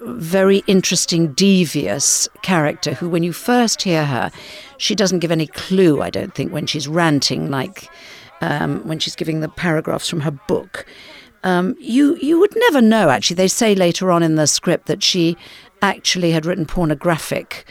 very 0.00 0.62
interesting, 0.66 1.32
devious 1.32 2.28
character 2.42 2.92
who, 2.94 3.08
when 3.08 3.22
you 3.22 3.32
first 3.32 3.82
hear 3.82 4.04
her, 4.04 4.30
she 4.76 4.94
doesn't 4.94 5.20
give 5.20 5.32
any 5.32 5.46
clue, 5.46 6.02
I 6.02 6.10
don't 6.10 6.34
think, 6.34 6.52
when 6.52 6.66
she's 6.66 6.86
ranting, 6.86 7.50
like 7.50 7.88
um, 8.42 8.86
when 8.86 8.98
she's 8.98 9.16
giving 9.16 9.40
the 9.40 9.48
paragraphs 9.48 10.08
from 10.08 10.20
her 10.20 10.30
book. 10.30 10.86
Um, 11.46 11.76
you 11.78 12.16
you 12.16 12.40
would 12.40 12.54
never 12.56 12.82
know. 12.82 13.08
Actually, 13.08 13.36
they 13.36 13.46
say 13.46 13.76
later 13.76 14.10
on 14.10 14.24
in 14.24 14.34
the 14.34 14.48
script 14.48 14.86
that 14.86 15.04
she 15.04 15.36
actually 15.80 16.32
had 16.32 16.44
written 16.44 16.66
pornographic 16.66 17.64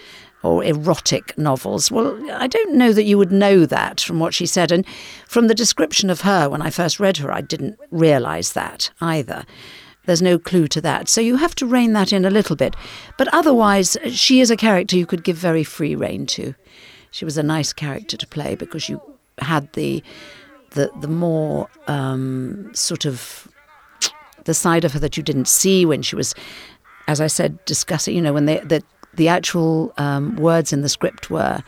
or 0.44 0.64
erotic 0.64 1.38
novels. 1.38 1.92
Well, 1.92 2.18
I 2.32 2.48
don't 2.48 2.76
know 2.76 2.94
that 2.94 3.04
you 3.04 3.18
would 3.18 3.34
know 3.34 3.66
that 3.66 4.00
from 4.00 4.20
what 4.20 4.34
she 4.34 4.46
said, 4.46 4.72
and 4.72 4.86
from 5.28 5.48
the 5.48 5.54
description 5.54 6.10
of 6.10 6.22
her 6.22 6.50
when 6.50 6.62
I 6.62 6.70
first 6.70 7.02
read 7.02 7.18
her, 7.18 7.30
I 7.30 7.42
didn't 7.42 7.78
realise 7.92 8.54
that 8.54 8.92
either. 9.02 9.44
There's 10.06 10.22
no 10.22 10.40
clue 10.40 10.70
to 10.70 10.80
that. 10.80 11.10
So 11.10 11.20
you 11.20 11.36
have 11.36 11.56
to 11.56 11.66
rein 11.66 11.92
that 11.94 12.14
in 12.14 12.24
a 12.24 12.30
little 12.30 12.56
bit. 12.56 12.78
But 13.18 13.28
otherwise, 13.34 13.98
she 14.08 14.40
is 14.40 14.50
a 14.52 14.56
character 14.56 14.96
you 14.96 15.06
could 15.06 15.26
give 15.26 15.36
very 15.36 15.66
free 15.66 15.96
rein 15.96 16.28
to. 16.28 16.56
She 17.12 17.26
was 17.26 17.38
a 17.38 17.44
nice 17.44 17.74
character 17.74 18.16
to 18.16 18.28
play 18.28 18.56
because 18.56 18.88
you 18.88 19.02
had 19.40 19.74
the 19.74 20.02
the 20.70 20.92
the 21.02 21.10
more 21.10 21.68
um, 21.88 22.72
sort 22.74 23.04
of 23.04 23.50
the 24.45 24.53
side 24.53 24.86
of 24.86 24.93
her 24.93 24.99
that 24.99 25.17
you 25.17 25.23
didn't 25.23 25.47
see 25.47 25.86
when 25.86 26.01
she 26.01 26.15
was, 26.15 26.34
as 27.08 27.21
I 27.21 27.27
said, 27.27 27.63
discussing. 27.65 28.15
You 28.15 28.21
know, 28.21 28.34
when 28.34 28.45
they, 28.45 28.60
the 28.60 28.84
the 29.13 29.27
actual 29.27 29.93
um, 29.97 30.36
words 30.36 30.73
in 30.73 30.81
the 30.81 30.89
script 30.89 31.29
were, 31.29 31.63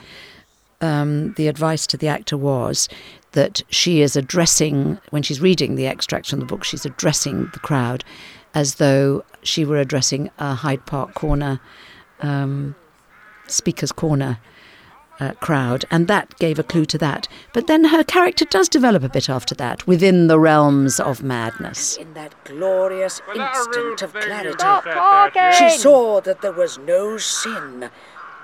um, 0.82 1.34
the 1.34 1.48
advice 1.48 1.88
to 1.88 1.98
the 1.98 2.08
actor 2.08 2.38
was 2.38 2.90
that 3.32 3.62
she 3.70 4.02
is 4.02 4.16
addressing 4.16 5.00
when 5.12 5.24
she's 5.24 5.40
reading 5.40 5.76
the 5.76 5.88
extracts 5.88 6.30
from 6.30 6.40
the 6.40 6.46
book. 6.46 6.64
She's 6.64 6.86
addressing 6.86 7.50
the 7.54 7.60
crowd 7.60 8.04
as 8.54 8.76
though 8.76 9.24
she 9.44 9.66
were 9.66 9.78
addressing 9.78 10.30
a 10.40 10.56
Hyde 10.56 10.86
Park 10.86 11.14
Corner, 11.14 11.60
um, 12.22 12.76
Speaker's 13.48 13.92
Corner. 13.92 14.40
Uh, 15.20 15.34
crowd, 15.42 15.84
and 15.90 16.08
that 16.08 16.38
gave 16.38 16.60
a 16.60 16.64
clue 16.64 16.86
to 16.86 16.98
that. 17.00 17.28
But 17.52 17.66
then 17.66 17.86
her 17.86 18.04
character 18.04 18.46
does 18.46 18.70
develop 18.70 19.02
a 19.02 19.10
bit 19.10 19.30
after 19.30 19.56
that 19.56 19.88
within 19.88 20.28
the 20.28 20.38
realms 20.40 21.00
of 21.00 21.24
madness. 21.24 21.98
In 21.98 22.14
that 22.14 22.36
glorious 22.44 23.20
instant 23.36 24.04
of 24.04 24.14
clarity, 24.14 25.58
she 25.58 25.72
saw 25.72 26.22
that 26.22 26.44
there 26.44 26.52
was 26.52 26.78
no 26.78 27.18
sin, 27.18 27.90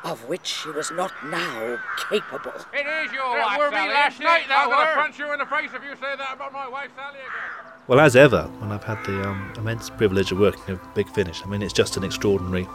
of 0.04 0.28
which 0.28 0.48
she 0.48 0.72
was 0.72 0.90
not 0.90 1.12
now 1.26 1.78
capable. 2.10 2.54
It 2.74 2.88
is 2.88 3.12
your 3.14 3.38
It 3.38 3.42
wife, 3.42 3.60
were 3.60 3.70
me 3.70 3.78
Sally, 3.78 3.94
last 3.94 4.20
night, 4.20 4.44
that 4.48 4.66
I'm 4.66 4.70
going 4.70 4.88
to 4.88 4.94
punch 4.96 5.20
you 5.20 5.32
in 5.32 5.38
the 5.38 5.46
face 5.46 5.70
if 5.76 5.84
you 5.84 5.96
say 5.96 6.16
that 6.18 6.34
about 6.34 6.52
my 6.54 6.68
wife, 6.68 6.90
Sally, 6.96 7.20
again. 7.20 7.72
Well, 7.88 8.00
as 8.00 8.16
ever, 8.16 8.46
when 8.58 8.72
I've 8.72 8.84
had 8.84 8.98
the 9.06 9.30
um, 9.30 9.54
immense 9.58 9.92
privilege 9.92 10.32
of 10.32 10.40
working 10.40 10.64
with 10.68 10.96
Big 10.96 11.08
Finish, 11.10 11.44
I 11.44 11.50
mean, 11.50 11.62
it's 11.62 11.72
just 11.72 11.98
an 11.98 12.04
extraordinary 12.04 12.68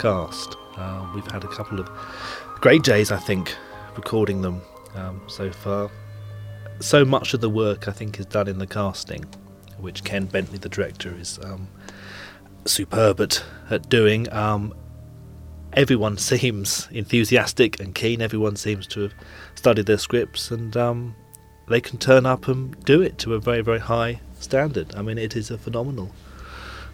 cast. 0.00 0.56
Uh, 0.76 1.06
we've 1.14 1.30
had 1.30 1.44
a 1.44 1.48
couple 1.48 1.80
of 1.80 1.88
great 2.60 2.82
days, 2.82 3.12
I 3.12 3.18
think, 3.18 3.54
recording 3.96 4.42
them 4.42 4.62
um, 4.94 5.22
so 5.28 5.50
far. 5.50 5.90
So 6.80 7.04
much 7.04 7.34
of 7.34 7.40
the 7.40 7.50
work, 7.50 7.88
I 7.88 7.92
think, 7.92 8.18
is 8.18 8.26
done 8.26 8.48
in 8.48 8.58
the 8.58 8.66
casting, 8.66 9.24
which 9.78 10.02
Ken 10.04 10.26
Bentley, 10.26 10.58
the 10.58 10.68
director, 10.68 11.14
is 11.14 11.38
um, 11.44 11.68
superb 12.64 13.20
at, 13.20 13.44
at 13.70 13.88
doing. 13.88 14.32
Um, 14.32 14.74
everyone 15.74 16.18
seems 16.18 16.88
enthusiastic 16.90 17.78
and 17.80 17.94
keen. 17.94 18.20
Everyone 18.20 18.56
seems 18.56 18.86
to 18.88 19.02
have 19.02 19.14
studied 19.54 19.86
their 19.86 19.98
scripts, 19.98 20.50
and 20.50 20.76
um, 20.76 21.14
they 21.68 21.80
can 21.80 21.98
turn 21.98 22.26
up 22.26 22.48
and 22.48 22.82
do 22.84 23.00
it 23.00 23.18
to 23.18 23.34
a 23.34 23.38
very, 23.38 23.62
very 23.62 23.80
high 23.80 24.20
standard. 24.40 24.94
I 24.96 25.02
mean, 25.02 25.18
it 25.18 25.36
is 25.36 25.50
a 25.50 25.58
phenomenal 25.58 26.12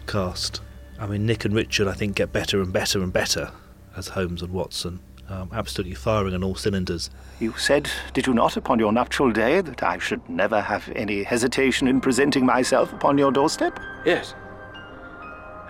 cast. 0.05 0.61
I 0.99 1.07
mean, 1.07 1.25
Nick 1.25 1.45
and 1.45 1.55
Richard, 1.55 1.87
I 1.87 1.93
think, 1.93 2.15
get 2.15 2.31
better 2.31 2.61
and 2.61 2.71
better 2.71 3.01
and 3.01 3.11
better 3.11 3.51
as 3.95 4.09
Holmes 4.09 4.41
and 4.41 4.51
Watson. 4.51 4.99
Um, 5.29 5.49
absolutely 5.53 5.95
firing 5.95 6.33
on 6.33 6.43
all 6.43 6.55
cylinders. 6.55 7.09
You 7.39 7.53
said, 7.57 7.89
did 8.13 8.27
you 8.27 8.33
not, 8.33 8.57
upon 8.57 8.79
your 8.79 8.91
nuptial 8.91 9.31
day, 9.31 9.61
that 9.61 9.81
I 9.81 9.97
should 9.97 10.27
never 10.29 10.59
have 10.59 10.91
any 10.93 11.23
hesitation 11.23 11.87
in 11.87 12.01
presenting 12.01 12.45
myself 12.45 12.91
upon 12.91 13.17
your 13.17 13.31
doorstep? 13.31 13.79
Yes. 14.05 14.35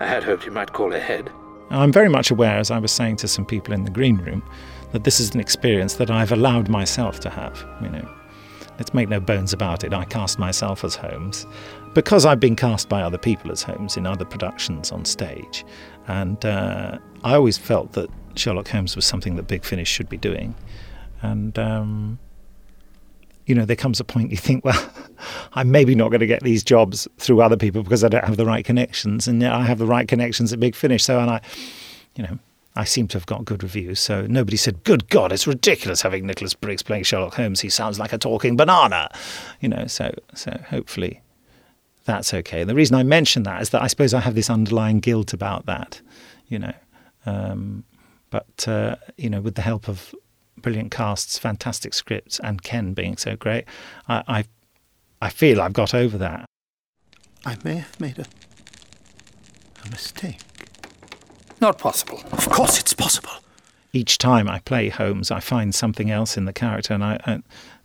I 0.00 0.06
had 0.06 0.24
hoped 0.24 0.44
you 0.44 0.50
might 0.50 0.72
call 0.72 0.92
ahead. 0.92 1.30
I'm 1.70 1.92
very 1.92 2.08
much 2.08 2.30
aware, 2.32 2.58
as 2.58 2.72
I 2.72 2.78
was 2.78 2.90
saying 2.90 3.16
to 3.18 3.28
some 3.28 3.46
people 3.46 3.72
in 3.72 3.84
the 3.84 3.90
green 3.90 4.16
room, 4.16 4.42
that 4.90 5.04
this 5.04 5.20
is 5.20 5.32
an 5.32 5.40
experience 5.40 5.94
that 5.94 6.10
I've 6.10 6.32
allowed 6.32 6.68
myself 6.68 7.20
to 7.20 7.30
have. 7.30 7.64
You 7.80 7.88
know, 7.88 8.08
let's 8.78 8.92
make 8.92 9.08
no 9.08 9.20
bones 9.20 9.52
about 9.52 9.84
it. 9.84 9.94
I 9.94 10.04
cast 10.04 10.38
myself 10.38 10.82
as 10.82 10.96
Holmes 10.96 11.46
because 11.94 12.26
I've 12.26 12.40
been 12.40 12.56
cast 12.56 12.88
by 12.88 13.02
other 13.02 13.18
people 13.18 13.52
as 13.52 13.62
Holmes 13.62 13.96
in 13.96 14.06
other 14.06 14.24
productions 14.24 14.92
on 14.92 15.04
stage, 15.04 15.64
and 16.06 16.44
uh, 16.44 16.98
I 17.24 17.34
always 17.34 17.58
felt 17.58 17.92
that 17.92 18.10
Sherlock 18.36 18.68
Holmes 18.68 18.96
was 18.96 19.04
something 19.04 19.36
that 19.36 19.44
Big 19.46 19.64
Finish 19.64 19.88
should 19.88 20.08
be 20.08 20.18
doing, 20.18 20.54
and. 21.20 21.58
Um, 21.58 22.18
you 23.44 23.56
know, 23.56 23.64
there 23.64 23.76
comes 23.76 23.98
a 23.98 24.04
point 24.04 24.30
you 24.30 24.36
think, 24.36 24.64
well, 24.64 24.92
I'm 25.54 25.70
maybe 25.70 25.94
not 25.94 26.10
going 26.10 26.20
to 26.20 26.26
get 26.26 26.42
these 26.42 26.62
jobs 26.62 27.08
through 27.18 27.42
other 27.42 27.56
people 27.56 27.82
because 27.82 28.04
I 28.04 28.08
don't 28.08 28.24
have 28.24 28.36
the 28.36 28.46
right 28.46 28.64
connections, 28.64 29.26
and 29.26 29.42
yet 29.42 29.52
I 29.52 29.64
have 29.64 29.78
the 29.78 29.86
right 29.86 30.06
connections 30.06 30.52
at 30.52 30.60
Big 30.60 30.74
Finish. 30.74 31.04
So, 31.04 31.18
and 31.18 31.30
I, 31.30 31.40
you 32.14 32.22
know, 32.22 32.38
I 32.76 32.84
seem 32.84 33.08
to 33.08 33.18
have 33.18 33.26
got 33.26 33.44
good 33.44 33.62
reviews. 33.62 34.00
So 34.00 34.26
nobody 34.26 34.56
said, 34.56 34.84
"Good 34.84 35.08
God, 35.08 35.32
it's 35.32 35.46
ridiculous 35.46 36.02
having 36.02 36.26
Nicholas 36.26 36.54
Briggs 36.54 36.82
playing 36.82 37.04
Sherlock 37.04 37.34
Holmes. 37.34 37.60
He 37.60 37.68
sounds 37.68 37.98
like 37.98 38.12
a 38.12 38.18
talking 38.18 38.56
banana," 38.56 39.10
you 39.60 39.68
know. 39.68 39.86
So, 39.86 40.14
so 40.34 40.58
hopefully, 40.68 41.20
that's 42.04 42.34
okay. 42.34 42.62
And 42.62 42.70
the 42.70 42.74
reason 42.74 42.96
I 42.96 43.02
mention 43.02 43.42
that 43.44 43.62
is 43.62 43.70
that 43.70 43.82
I 43.82 43.86
suppose 43.86 44.14
I 44.14 44.20
have 44.20 44.34
this 44.34 44.50
underlying 44.50 45.00
guilt 45.00 45.32
about 45.32 45.66
that, 45.66 46.00
you 46.48 46.58
know. 46.58 46.74
Um, 47.26 47.84
but 48.30 48.66
uh, 48.66 48.96
you 49.16 49.30
know, 49.30 49.40
with 49.40 49.54
the 49.54 49.62
help 49.62 49.88
of 49.88 50.14
brilliant 50.56 50.90
casts, 50.90 51.38
fantastic 51.38 51.94
scripts, 51.94 52.40
and 52.40 52.62
Ken 52.62 52.94
being 52.94 53.16
so 53.16 53.36
great, 53.36 53.64
I, 54.08 54.22
I, 54.26 54.44
I 55.20 55.28
feel 55.28 55.60
I've 55.60 55.72
got 55.72 55.94
over 55.94 56.18
that. 56.18 56.46
I 57.44 57.56
may 57.64 57.76
have 57.76 58.00
made 58.00 58.18
a, 58.18 58.26
a 59.84 59.90
mistake. 59.90 60.38
Not 61.60 61.78
possible. 61.78 62.22
Of 62.32 62.48
course, 62.48 62.78
it's 62.80 62.94
possible. 62.94 63.30
Each 63.92 64.16
time 64.16 64.48
I 64.48 64.60
play 64.60 64.88
Holmes, 64.88 65.30
I 65.30 65.40
find 65.40 65.74
something 65.74 66.10
else 66.10 66.36
in 66.36 66.44
the 66.46 66.52
character, 66.52 66.94
and 66.94 67.04
I, 67.04 67.20
I 67.26 67.42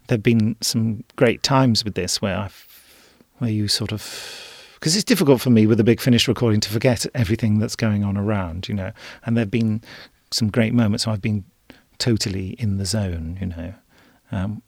there've 0.08 0.24
been 0.24 0.56
some 0.62 1.04
great 1.16 1.44
times 1.44 1.84
with 1.84 1.96
this 1.96 2.22
where 2.22 2.38
I've, 2.38 2.67
where 3.40 3.52
you 3.52 3.68
sort 3.68 3.92
of. 3.92 4.44
Because 4.76 4.96
it's 4.96 5.04
difficult 5.04 5.42
for 5.42 5.50
me 5.50 5.66
with 5.66 5.80
a 5.80 5.84
big 5.84 6.00
finish 6.00 6.28
recording 6.28 6.60
to 6.60 6.70
forget 6.70 7.06
everything 7.16 7.58
that's 7.58 7.76
going 7.76 8.04
on 8.04 8.16
around, 8.16 8.70
you 8.70 8.76
know. 8.76 8.92
And 9.26 9.36
there've 9.36 9.50
been 9.50 9.82
some 10.32 10.50
great 10.50 10.74
moments 10.74 11.06
where 11.06 11.14
I've 11.14 11.22
been 11.22 11.46
totally 11.98 12.50
in 12.60 12.78
the 12.78 12.86
zone, 12.86 13.38
you 13.40 13.48
know, 13.48 13.74
um, 14.32 14.62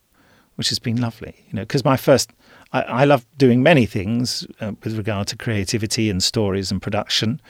which 0.55 0.69
has 0.69 0.79
been 0.79 0.99
lovely, 0.99 1.35
you 1.47 1.53
know, 1.53 1.61
because 1.61 1.85
my 1.85 1.97
first, 1.97 2.31
I, 2.73 2.81
I 2.81 3.05
love 3.05 3.25
doing 3.37 3.63
many 3.63 3.85
things 3.85 4.45
uh, 4.59 4.73
with 4.83 4.97
regard 4.97 5.27
to 5.27 5.37
creativity 5.37 6.09
and 6.09 6.21
stories 6.21 6.71
and 6.71 6.81
production. 6.81 7.41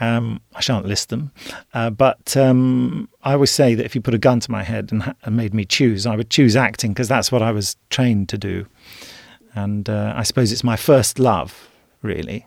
Um, 0.00 0.40
I 0.54 0.60
shan't 0.60 0.86
list 0.86 1.08
them, 1.08 1.30
uh, 1.72 1.90
but 1.90 2.36
um, 2.36 3.08
I 3.22 3.34
always 3.34 3.50
say 3.50 3.74
that 3.74 3.84
if 3.84 3.94
you 3.94 4.00
put 4.00 4.14
a 4.14 4.18
gun 4.18 4.40
to 4.40 4.50
my 4.50 4.62
head 4.62 4.90
and, 4.92 5.02
ha- 5.02 5.14
and 5.24 5.36
made 5.36 5.54
me 5.54 5.64
choose, 5.64 6.06
I 6.06 6.16
would 6.16 6.30
choose 6.30 6.56
acting 6.56 6.92
because 6.92 7.08
that's 7.08 7.30
what 7.30 7.42
I 7.42 7.52
was 7.52 7.76
trained 7.90 8.28
to 8.30 8.38
do. 8.38 8.66
And 9.54 9.88
uh, 9.88 10.12
I 10.16 10.22
suppose 10.24 10.50
it's 10.52 10.64
my 10.64 10.76
first 10.76 11.18
love, 11.18 11.68
really, 12.02 12.46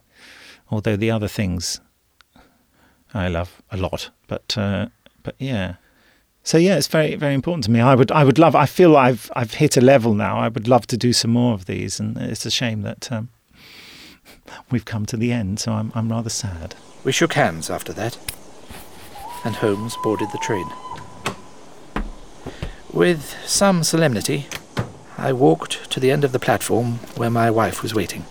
although 0.70 0.98
the 0.98 1.12
other 1.12 1.28
things 1.28 1.80
I 3.14 3.28
love 3.28 3.62
a 3.72 3.78
lot. 3.78 4.10
But 4.28 4.58
uh, 4.58 4.88
but 5.24 5.36
yeah, 5.40 5.76
so 6.44 6.58
yeah, 6.58 6.78
it's 6.78 6.88
very 6.88 7.16
very 7.16 7.34
important 7.34 7.66
to 7.66 7.72
me. 7.72 7.80
I 7.82 7.96
would 7.96 8.12
I 8.12 8.24
would 8.24 8.40
love. 8.40 8.56
I 8.56 8.66
feel 8.66 8.96
I've 8.96 9.32
I've 9.36 9.56
hit 9.56 9.78
a 9.78 9.82
level 9.82 10.14
now. 10.14 10.38
I 10.38 10.48
would 10.48 10.68
love 10.68 10.88
to 10.88 10.98
do 10.98 11.14
some 11.14 11.32
more 11.32 11.54
of 11.54 11.66
these, 11.66 12.00
and 12.00 12.18
it's 12.18 12.46
a 12.46 12.52
shame 12.52 12.84
that 12.84 13.12
um, 13.12 13.30
we've 14.72 14.86
come 14.86 15.06
to 15.08 15.18
the 15.18 15.32
end. 15.32 15.60
So 15.60 15.72
I'm 15.74 15.92
I'm 15.96 16.10
rather 16.10 16.30
sad. 16.30 16.76
We 17.04 17.12
shook 17.12 17.34
hands 17.34 17.70
after 17.70 17.94
that, 17.94 18.18
and 19.46 19.56
Holmes 19.56 19.96
boarded 20.04 20.32
the 20.32 20.38
train. 20.38 20.68
With 22.94 23.36
some 23.46 23.84
solemnity, 23.84 24.48
I 25.18 25.34
walked 25.34 25.90
to 25.92 26.00
the 26.00 26.12
end 26.12 26.24
of 26.24 26.32
the 26.32 26.40
platform 26.40 27.00
where 27.16 27.32
my 27.32 27.50
wife 27.50 27.82
was 27.82 27.96
waiting. 27.96 28.26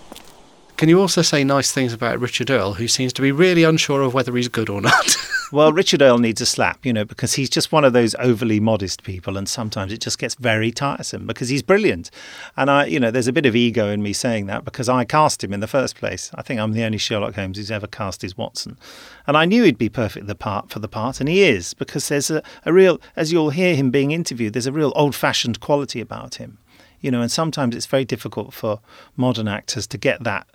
Can 0.77 0.87
you 0.87 1.01
also 1.01 1.21
say 1.21 1.43
nice 1.43 1.71
things 1.71 1.91
about 1.91 2.19
Richard 2.19 2.49
Earl, 2.49 2.75
who 2.75 2.87
seems 2.87 3.11
to 3.13 3.21
be 3.21 3.31
really 3.31 3.63
unsure 3.63 4.01
of 4.03 4.13
whether 4.13 4.35
he's 4.35 4.47
good 4.47 4.69
or 4.69 4.81
not? 4.81 5.17
Well, 5.49 5.71
Richard 5.71 6.01
Earl 6.01 6.17
needs 6.17 6.41
a 6.41 6.45
slap, 6.45 6.85
you 6.85 6.91
know, 6.91 7.05
because 7.05 7.35
he's 7.35 7.49
just 7.49 7.71
one 7.71 7.85
of 7.85 7.93
those 7.93 8.15
overly 8.15 8.59
modest 8.59 9.03
people, 9.03 9.37
and 9.37 9.47
sometimes 9.47 9.93
it 9.93 10.01
just 10.01 10.19
gets 10.19 10.35
very 10.35 10.71
tiresome 10.71 11.25
because 11.25 11.47
he's 11.47 11.63
brilliant. 11.63 12.11
And 12.57 12.69
I, 12.69 12.87
you 12.87 12.99
know, 12.99 13.11
there's 13.11 13.29
a 13.29 13.33
bit 13.33 13.45
of 13.45 13.55
ego 13.55 13.87
in 13.87 14.03
me 14.03 14.11
saying 14.11 14.47
that 14.47 14.65
because 14.65 14.89
I 14.89 15.05
cast 15.05 15.41
him 15.45 15.53
in 15.53 15.61
the 15.61 15.67
first 15.67 15.95
place. 15.95 16.31
I 16.35 16.41
think 16.41 16.59
I'm 16.59 16.73
the 16.73 16.83
only 16.83 16.97
Sherlock 16.97 17.35
Holmes 17.35 17.57
who's 17.57 17.71
ever 17.71 17.87
cast 17.87 18.23
his 18.23 18.37
Watson, 18.37 18.77
and 19.25 19.37
I 19.37 19.45
knew 19.45 19.63
he'd 19.63 19.77
be 19.77 19.87
perfect 19.87 20.27
the 20.27 20.35
part 20.35 20.69
for 20.69 20.79
the 20.79 20.89
part, 20.89 21.21
and 21.21 21.29
he 21.29 21.43
is 21.43 21.73
because 21.73 22.09
there's 22.09 22.29
a, 22.29 22.43
a 22.65 22.73
real, 22.73 22.99
as 23.15 23.31
you'll 23.31 23.51
hear 23.51 23.73
him 23.73 23.89
being 23.89 24.11
interviewed, 24.11 24.51
there's 24.51 24.67
a 24.67 24.73
real 24.73 24.91
old-fashioned 24.97 25.61
quality 25.61 26.01
about 26.01 26.35
him, 26.35 26.57
you 26.99 27.11
know, 27.11 27.21
and 27.21 27.31
sometimes 27.31 27.75
it's 27.75 27.85
very 27.85 28.05
difficult 28.05 28.53
for 28.53 28.79
modern 29.15 29.47
actors 29.47 29.87
to 29.87 29.97
get 29.97 30.23
that 30.23 30.47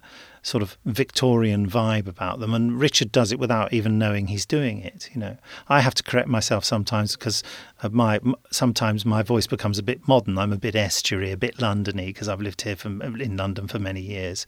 sort 0.43 0.63
of 0.63 0.77
Victorian 0.85 1.69
vibe 1.71 2.09
about 2.09 2.41
them. 2.41 2.53
And 2.53 2.81
Richard 2.81 3.13
does 3.13 3.31
it 3.31 3.39
without 3.39 3.73
even 3.73 3.99
knowing 3.99 4.27
he's 4.27 4.45
doing 4.45 4.81
it. 4.81 5.09
You 5.15 5.21
know, 5.21 5.37
I 5.69 5.81
have 5.81 5.95
to 5.95 6.03
correct 6.03 6.29
myself 6.29 6.65
sometimes 6.65 7.17
because 7.17 7.45
uh, 7.83 7.89
my 7.91 8.21
sometimes 8.51 9.05
my 9.05 9.23
voice 9.23 9.47
becomes 9.47 9.79
a 9.79 9.83
bit 9.83 10.07
modern. 10.09 10.39
I'm 10.39 10.53
a 10.53 10.59
bit 10.59 10.75
estuary, 10.75 11.31
a 11.31 11.37
bit 11.37 11.59
Londony 11.59 12.07
because 12.07 12.29
I've 12.29 12.41
lived 12.41 12.63
here 12.63 12.77
for, 12.77 12.89
uh, 12.89 13.13
in 13.15 13.37
London 13.37 13.69
for 13.69 13.79
many 13.79 14.01
years, 14.01 14.47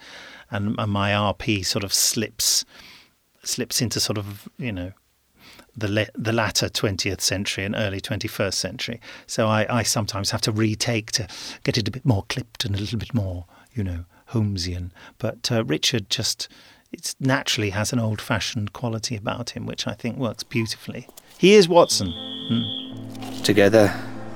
and, 0.51 0.75
and 0.79 0.91
my 0.91 1.13
RP 1.13 1.65
sort 1.65 1.85
of 1.85 1.95
slips 1.95 2.65
slips 3.45 3.83
into 3.83 4.01
sort 4.01 4.19
of 4.19 4.49
you 4.59 4.73
know 4.73 4.93
the 5.77 5.89
le- 5.89 6.07
the 6.15 6.33
latter 6.33 6.69
20th 6.69 7.21
century 7.21 7.65
and 7.65 7.75
early 7.75 8.01
21st 8.01 8.55
century. 8.55 9.01
So 9.27 9.49
I, 9.49 9.67
I 9.79 9.83
sometimes 9.83 10.31
have 10.31 10.41
to 10.43 10.53
retake 10.53 11.13
to 11.13 11.27
get 11.63 11.79
it 11.79 11.89
a 11.89 11.91
bit 11.91 12.05
more 12.05 12.25
clipped 12.29 12.65
and 12.65 12.75
a 12.75 12.79
little 12.79 12.99
bit 12.99 13.15
more, 13.15 13.47
you 13.75 13.85
know, 13.85 14.05
Holmesian. 14.31 14.91
But 15.19 15.51
uh, 15.51 15.65
Richard 15.65 16.11
just 16.11 16.49
it 16.93 17.17
naturally 17.19 17.71
has 17.71 17.93
an 17.93 17.99
old-fashioned 17.99 18.73
quality 18.73 19.17
about 19.17 19.51
him, 19.51 19.67
which 19.67 19.89
I 19.89 19.95
think 19.95 20.17
works 20.17 20.45
beautifully. 20.45 21.09
He 21.39 21.55
is 21.55 21.69
Watson. 21.69 22.09
Mm. 22.09 23.43
Together, 23.43 23.93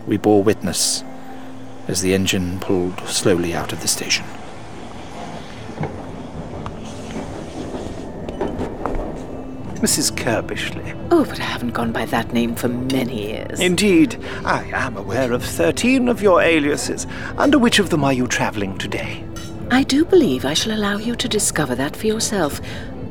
we 0.09 0.17
bore 0.17 0.43
witness 0.43 1.05
as 1.87 2.03
the 2.03 2.15
engine 2.15 2.59
pulled 2.59 2.99
slowly 3.01 3.55
out 3.55 3.73
of 3.73 3.81
the 3.81 3.87
station. 3.87 4.27
Mrs. 9.79 10.13
Kirbishley. 10.13 10.95
Oh, 11.11 11.25
but 11.25 11.41
I 11.41 11.45
haven't 11.45 11.71
gone 11.71 11.93
by 11.93 12.05
that 12.07 12.33
name 12.33 12.55
for 12.55 12.69
many 12.69 13.29
years. 13.31 13.61
Indeed, 13.61 14.23
I 14.45 14.65
am 14.73 14.97
aware 14.97 15.33
of 15.33 15.45
13 15.45 16.09
of 16.09 16.21
your 16.21 16.41
aliases. 16.43 17.07
Under 17.37 17.59
which 17.59 17.79
of 17.79 17.91
them 17.91 18.05
are 18.05 18.13
you 18.13 18.27
travelling 18.27 18.77
today? 18.79 19.25
I 19.71 19.83
do 19.83 20.05
believe 20.05 20.45
I 20.45 20.55
shall 20.55 20.77
allow 20.77 20.97
you 20.97 21.15
to 21.17 21.29
discover 21.29 21.75
that 21.75 21.97
for 21.97 22.07
yourself. 22.07 22.61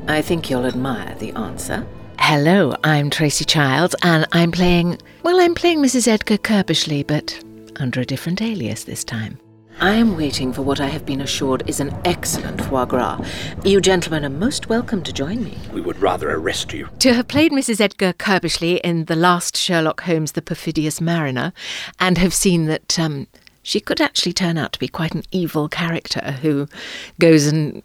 I 0.07 0.21
think 0.21 0.49
you'll 0.49 0.65
admire 0.65 1.15
the 1.15 1.31
answer. 1.33 1.85
Hello, 2.19 2.75
I'm 2.83 3.09
Tracy 3.09 3.45
Childs, 3.45 3.95
and 4.03 4.25
I'm 4.31 4.51
playing. 4.51 4.97
Well, 5.23 5.39
I'm 5.39 5.55
playing 5.55 5.79
Mrs. 5.79 6.07
Edgar 6.07 6.37
Kirbishley, 6.37 7.05
but 7.05 7.39
under 7.77 8.01
a 8.01 8.05
different 8.05 8.41
alias 8.41 8.83
this 8.83 9.03
time. 9.03 9.39
I 9.79 9.93
am 9.93 10.17
waiting 10.17 10.53
for 10.53 10.63
what 10.63 10.81
I 10.81 10.87
have 10.87 11.05
been 11.05 11.21
assured 11.21 11.69
is 11.69 11.79
an 11.79 11.95
excellent 12.03 12.59
foie 12.63 12.85
gras. 12.85 13.23
You 13.63 13.79
gentlemen 13.79 14.25
are 14.25 14.29
most 14.29 14.69
welcome 14.69 15.03
to 15.03 15.13
join 15.13 15.43
me. 15.43 15.55
We 15.71 15.81
would 15.81 15.99
rather 15.99 16.31
arrest 16.31 16.73
you. 16.73 16.89
To 16.97 17.13
have 17.13 17.27
played 17.27 17.51
Mrs. 17.51 17.79
Edgar 17.79 18.13
Curbishley 18.13 18.79
in 18.81 19.05
the 19.05 19.15
last 19.15 19.55
Sherlock 19.55 20.01
Holmes, 20.01 20.31
The 20.31 20.41
Perfidious 20.41 20.99
Mariner, 20.99 21.53
and 21.99 22.17
have 22.17 22.33
seen 22.33 22.65
that 22.65 22.97
um, 22.97 23.27
she 23.61 23.79
could 23.79 24.01
actually 24.01 24.33
turn 24.33 24.57
out 24.57 24.73
to 24.73 24.79
be 24.79 24.87
quite 24.87 25.13
an 25.13 25.23
evil 25.31 25.69
character 25.69 26.39
who 26.41 26.67
goes 27.19 27.45
and 27.45 27.83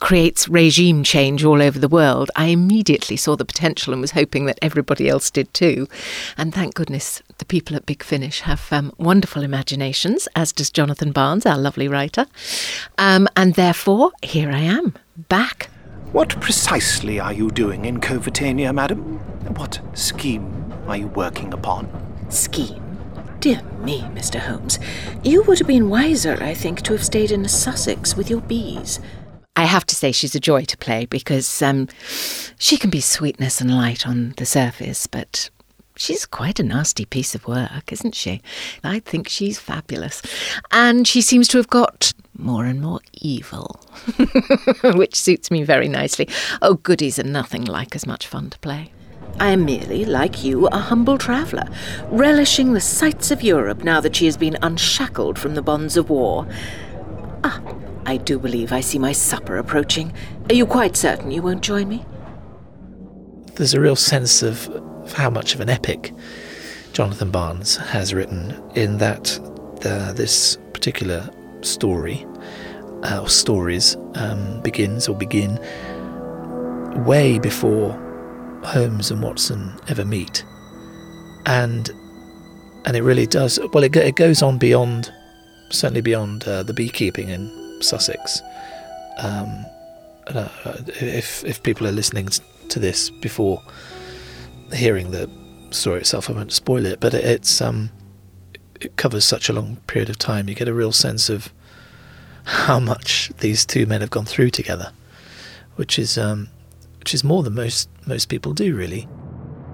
creates 0.00 0.48
regime 0.48 1.04
change 1.04 1.44
all 1.44 1.62
over 1.62 1.78
the 1.78 1.88
world, 1.88 2.30
I 2.34 2.46
immediately 2.46 3.16
saw 3.16 3.36
the 3.36 3.44
potential 3.44 3.92
and 3.92 4.00
was 4.00 4.12
hoping 4.12 4.46
that 4.46 4.58
everybody 4.60 5.08
else 5.08 5.30
did 5.30 5.52
too. 5.54 5.88
And 6.36 6.54
thank 6.54 6.74
goodness 6.74 7.22
the 7.40 7.44
people 7.44 7.74
at 7.74 7.86
Big 7.86 8.04
Finish 8.04 8.42
have 8.42 8.72
um, 8.72 8.92
wonderful 8.98 9.42
imaginations, 9.42 10.28
as 10.36 10.52
does 10.52 10.70
Jonathan 10.70 11.10
Barnes, 11.10 11.44
our 11.44 11.58
lovely 11.58 11.88
writer. 11.88 12.26
Um, 12.98 13.26
and 13.36 13.54
therefore, 13.54 14.12
here 14.22 14.52
I 14.52 14.60
am, 14.60 14.94
back. 15.28 15.68
What 16.12 16.28
precisely 16.40 17.18
are 17.18 17.32
you 17.32 17.50
doing 17.50 17.86
in 17.86 18.00
Covertania, 18.00 18.74
madam? 18.74 19.18
What 19.56 19.80
scheme 19.94 20.72
are 20.86 20.96
you 20.96 21.08
working 21.08 21.52
upon? 21.52 21.88
Scheme? 22.30 22.98
Dear 23.40 23.62
me, 23.80 24.02
Mr. 24.02 24.38
Holmes. 24.38 24.78
You 25.24 25.42
would 25.44 25.58
have 25.58 25.68
been 25.68 25.88
wiser, 25.88 26.36
I 26.42 26.52
think, 26.52 26.82
to 26.82 26.92
have 26.92 27.04
stayed 27.04 27.30
in 27.30 27.48
Sussex 27.48 28.16
with 28.16 28.28
your 28.28 28.42
bees. 28.42 29.00
I 29.56 29.64
have 29.64 29.86
to 29.86 29.94
say 29.94 30.12
she's 30.12 30.34
a 30.34 30.40
joy 30.40 30.64
to 30.64 30.76
play 30.76 31.06
because 31.06 31.62
um, 31.62 31.88
she 32.58 32.76
can 32.76 32.90
be 32.90 33.00
sweetness 33.00 33.60
and 33.60 33.74
light 33.74 34.06
on 34.06 34.34
the 34.36 34.46
surface, 34.46 35.06
but 35.06 35.48
she's 36.00 36.24
quite 36.24 36.58
a 36.58 36.62
nasty 36.62 37.04
piece 37.04 37.34
of 37.34 37.46
work, 37.46 37.92
isn't 37.92 38.14
she? 38.14 38.40
I 38.82 39.00
think 39.00 39.28
she's 39.28 39.58
fabulous. 39.58 40.22
And 40.72 41.06
she 41.06 41.20
seems 41.20 41.46
to 41.48 41.58
have 41.58 41.68
got 41.68 42.12
more 42.36 42.64
and 42.64 42.80
more 42.80 43.00
evil, 43.20 43.78
which 44.82 45.14
suits 45.14 45.50
me 45.50 45.62
very 45.62 45.88
nicely. 45.88 46.26
Oh, 46.62 46.74
goodies 46.74 47.18
are 47.18 47.24
nothing 47.24 47.64
like 47.64 47.94
as 47.94 48.06
much 48.06 48.26
fun 48.26 48.48
to 48.50 48.58
play. 48.60 48.92
I 49.38 49.50
am 49.50 49.64
merely, 49.64 50.04
like 50.04 50.42
you, 50.42 50.66
a 50.68 50.78
humble 50.78 51.18
traveller, 51.18 51.68
relishing 52.10 52.72
the 52.72 52.80
sights 52.80 53.30
of 53.30 53.42
Europe 53.42 53.84
now 53.84 54.00
that 54.00 54.16
she 54.16 54.24
has 54.24 54.36
been 54.36 54.56
unshackled 54.62 55.38
from 55.38 55.54
the 55.54 55.62
bonds 55.62 55.96
of 55.96 56.10
war. 56.10 56.48
Ah, 57.44 57.60
I 58.06 58.16
do 58.16 58.38
believe 58.38 58.72
I 58.72 58.80
see 58.80 58.98
my 58.98 59.12
supper 59.12 59.58
approaching. 59.58 60.12
Are 60.48 60.54
you 60.54 60.66
quite 60.66 60.96
certain 60.96 61.30
you 61.30 61.42
won't 61.42 61.62
join 61.62 61.88
me? 61.88 62.04
There's 63.54 63.74
a 63.74 63.80
real 63.80 63.96
sense 63.96 64.42
of, 64.42 64.68
of 65.10 65.16
how 65.16 65.30
much 65.30 65.54
of 65.54 65.60
an 65.60 65.68
epic 65.68 66.12
Jonathan 66.92 67.30
Barnes 67.30 67.76
has 67.76 68.14
written 68.14 68.54
in 68.74 68.98
that 68.98 69.38
uh, 69.84 70.12
this 70.12 70.56
particular 70.72 71.28
story, 71.62 72.26
uh, 73.02 73.20
or 73.22 73.28
stories, 73.28 73.96
um, 74.14 74.60
begins 74.62 75.08
or 75.08 75.16
begin 75.16 75.58
way 77.04 77.38
before 77.38 77.92
Holmes 78.64 79.10
and 79.10 79.22
Watson 79.22 79.78
ever 79.88 80.04
meet. 80.04 80.44
And 81.46 81.90
and 82.84 82.96
it 82.96 83.02
really 83.02 83.26
does. 83.26 83.58
Well, 83.72 83.84
it, 83.84 83.94
it 83.96 84.16
goes 84.16 84.42
on 84.42 84.58
beyond, 84.58 85.12
certainly 85.70 86.00
beyond 86.00 86.44
uh, 86.44 86.62
the 86.62 86.72
beekeeping 86.72 87.28
in 87.28 87.82
Sussex. 87.82 88.40
Um, 89.18 89.66
uh, 90.28 90.48
if 91.00 91.44
if 91.44 91.62
people 91.62 91.86
are 91.86 91.92
listening 91.92 92.28
to 92.68 92.78
this 92.78 93.10
before 93.20 93.60
hearing 94.72 95.10
the 95.10 95.30
story 95.70 96.00
itself, 96.00 96.28
I 96.30 96.32
won't 96.32 96.52
spoil 96.52 96.86
it. 96.86 97.00
But 97.00 97.14
it's 97.14 97.60
um, 97.60 97.90
it 98.80 98.96
covers 98.96 99.24
such 99.24 99.48
a 99.48 99.52
long 99.52 99.76
period 99.86 100.10
of 100.10 100.18
time. 100.18 100.48
You 100.48 100.54
get 100.54 100.68
a 100.68 100.74
real 100.74 100.92
sense 100.92 101.28
of 101.28 101.52
how 102.44 102.80
much 102.80 103.30
these 103.38 103.66
two 103.66 103.86
men 103.86 104.00
have 104.00 104.10
gone 104.10 104.24
through 104.24 104.50
together, 104.50 104.92
which 105.76 105.98
is 105.98 106.16
um, 106.18 106.48
which 106.98 107.14
is 107.14 107.24
more 107.24 107.42
than 107.42 107.54
most 107.54 107.88
most 108.06 108.28
people 108.28 108.52
do, 108.52 108.74
really. 108.74 109.08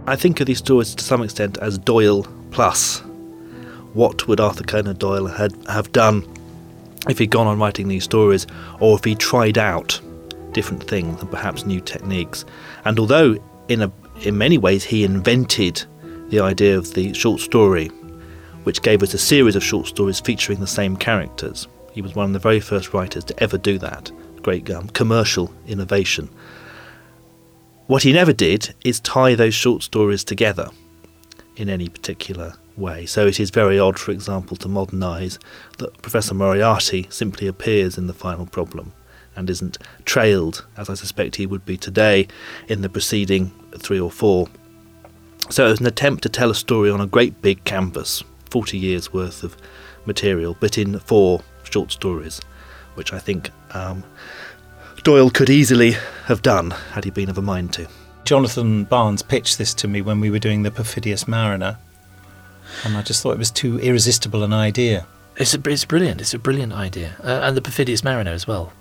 I 0.07 0.15
think 0.15 0.41
of 0.41 0.47
these 0.47 0.59
stories 0.59 0.95
to 0.95 1.03
some 1.03 1.23
extent 1.23 1.59
as 1.59 1.79
Doyle 1.79 2.25
plus. 2.51 3.01
What 3.93 4.29
would 4.29 4.41
Arthur 4.41 4.63
Conan 4.63 4.97
Doyle 4.97 5.27
had, 5.27 5.57
have 5.69 5.91
done 5.91 6.23
if 7.09 7.19
he'd 7.19 7.31
gone 7.31 7.47
on 7.47 7.59
writing 7.59 7.89
these 7.89 8.05
stories, 8.05 8.47
or 8.81 8.97
if 8.97 9.05
he 9.05 9.15
tried 9.15 9.59
out 9.59 10.01
different 10.53 10.83
things 10.83 11.21
and 11.21 11.31
perhaps 11.31 11.67
new 11.67 11.81
techniques. 11.81 12.45
And 12.85 12.99
although 12.99 13.37
in 13.69 13.83
a 13.83 13.93
in 14.23 14.39
many 14.39 14.59
ways 14.59 14.85
he 14.85 15.05
invented 15.05 15.85
the 16.29 16.41
idea 16.41 16.77
of 16.77 16.95
the 16.95 17.13
short 17.15 17.41
story, 17.41 17.89
which 18.65 18.83
gave 18.83 19.03
us 19.03 19.15
a 19.15 19.19
series 19.19 19.57
of 19.57 19.63
short 19.63 19.87
stories 19.87 20.21
featuring 20.21 20.61
the 20.61 20.67
same 20.67 20.97
characters. 20.97 21.69
He 21.93 22.03
was 22.03 22.15
one 22.15 22.27
of 22.27 22.33
the 22.33 22.39
very 22.39 22.61
first 22.61 22.93
writers 22.93 23.25
to 23.25 23.43
ever 23.43 23.59
do 23.59 23.79
that. 23.79 24.11
Great 24.43 24.69
um, 24.71 24.89
commercial 24.89 25.53
innovation. 25.67 26.29
What 27.87 28.03
he 28.03 28.13
never 28.13 28.33
did 28.33 28.75
is 28.85 29.01
tie 29.01 29.35
those 29.35 29.55
short 29.55 29.83
stories 29.83 30.25
together 30.25 30.69
in 31.57 31.69
any 31.69 31.89
particular 31.89 32.55
way. 32.77 33.07
So 33.07 33.27
it 33.27 33.41
is 33.41 33.51
very 33.51 33.79
odd, 33.79 33.99
for 33.99 34.11
example, 34.11 34.57
to 34.59 34.69
modernise 34.69 35.39
that 35.79 36.03
Professor 36.03 36.35
Moriarty 36.35 37.07
simply 37.11 37.47
appears 37.47 37.97
in 37.97 38.09
the 38.09 38.13
final 38.13 38.47
problem 38.47 38.93
and 39.37 39.49
isn't 39.51 39.79
trailed, 40.05 40.67
as 40.77 40.91
I 40.91 40.95
suspect 40.95 41.37
he 41.37 41.47
would 41.47 41.65
be 41.65 41.77
today, 41.77 42.27
in 42.69 42.83
the 42.83 42.89
preceding 42.89 43.53
three 43.77 44.01
or 44.01 44.11
four. 44.11 44.49
So 45.51 45.67
it 45.67 45.71
was 45.71 45.81
an 45.81 45.87
attempt 45.87 46.23
to 46.25 46.29
tell 46.29 46.51
a 46.51 46.55
story 46.55 46.91
on 46.91 47.01
a 47.01 47.07
great 47.07 47.41
big 47.41 47.63
canvas, 47.65 48.23
40 48.51 48.79
years 48.79 49.13
worth 49.13 49.43
of 49.43 49.57
material, 50.07 50.57
but 50.59 50.79
in 50.79 50.99
four 50.99 51.43
short 51.63 51.93
stories, 51.93 52.41
which 52.95 53.13
I 53.13 53.19
think 53.19 53.51
um, 53.73 54.03
Doyle 55.03 55.31
could 55.31 55.51
easily 55.51 55.93
have 56.25 56.43
done 56.43 56.71
had 56.93 57.05
he 57.05 57.11
been 57.11 57.31
of 57.31 57.39
a 57.39 57.43
mind 57.43 57.73
to. 57.75 57.89
Jonathan 58.25 58.85
Barnes 58.85 59.23
pitched 59.23 59.57
this 59.57 59.73
to 59.75 59.87
me 59.87 60.03
when 60.03 60.19
we 60.19 60.31
were 60.31 60.41
doing 60.41 60.65
The 60.65 60.71
Perfidious 60.73 61.29
Mariner, 61.29 61.79
and 62.85 62.97
I 62.97 63.03
just 63.03 63.23
thought 63.23 63.33
it 63.33 63.39
was 63.39 63.51
too 63.51 63.79
irresistible 63.79 64.43
an 64.43 64.53
idea. 64.53 65.07
It's 65.37 65.55
a, 65.55 65.61
it's 65.71 65.85
brilliant. 65.85 66.21
It's 66.21 66.35
a 66.35 66.39
brilliant 66.39 66.73
idea, 66.73 67.17
uh, 67.23 67.41
and 67.45 67.57
the 67.57 67.63
perfidious 67.63 68.03
mariner 68.03 68.33
as 68.33 68.47
well. 68.47 68.73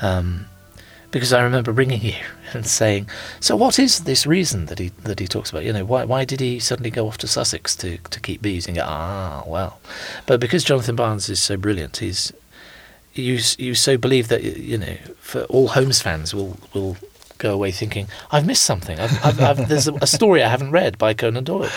Um, 0.00 0.46
because 1.10 1.32
I 1.32 1.42
remember 1.42 1.72
ringing 1.72 2.02
you 2.02 2.14
and 2.52 2.66
saying, 2.66 3.08
"So 3.40 3.56
what 3.56 3.78
is 3.78 4.00
this 4.00 4.26
reason 4.26 4.66
that 4.66 4.78
he 4.78 4.88
that 5.04 5.20
he 5.20 5.26
talks 5.26 5.50
about? 5.50 5.64
You 5.64 5.72
know, 5.72 5.84
why 5.84 6.04
why 6.04 6.24
did 6.24 6.40
he 6.40 6.58
suddenly 6.58 6.90
go 6.90 7.06
off 7.06 7.18
to 7.18 7.28
Sussex 7.28 7.74
to 7.76 7.98
to 7.98 8.20
keep 8.20 8.42
bees?" 8.42 8.66
And 8.66 8.76
go, 8.76 8.84
"Ah, 8.86 9.44
well," 9.46 9.80
but 10.26 10.40
because 10.40 10.64
Jonathan 10.64 10.96
Barnes 10.96 11.28
is 11.28 11.40
so 11.40 11.56
brilliant, 11.56 11.98
he's 11.98 12.32
you 13.14 13.38
you 13.58 13.74
so 13.74 13.96
believe 13.96 14.28
that 14.28 14.42
you 14.42 14.78
know 14.78 14.96
for 15.20 15.42
all 15.44 15.68
Holmes 15.68 16.00
fans 16.00 16.34
will 16.34 16.56
will 16.74 16.96
go 17.38 17.52
away 17.54 17.70
thinking, 17.70 18.08
"I've 18.30 18.46
missed 18.46 18.64
something. 18.64 18.98
I've, 18.98 19.24
I've, 19.24 19.40
I've, 19.40 19.68
there's 19.68 19.88
a, 19.88 19.94
a 19.94 20.06
story 20.06 20.42
I 20.42 20.48
haven't 20.48 20.70
read 20.70 20.98
by 20.98 21.14
Conan 21.14 21.44
Doyle." 21.44 21.70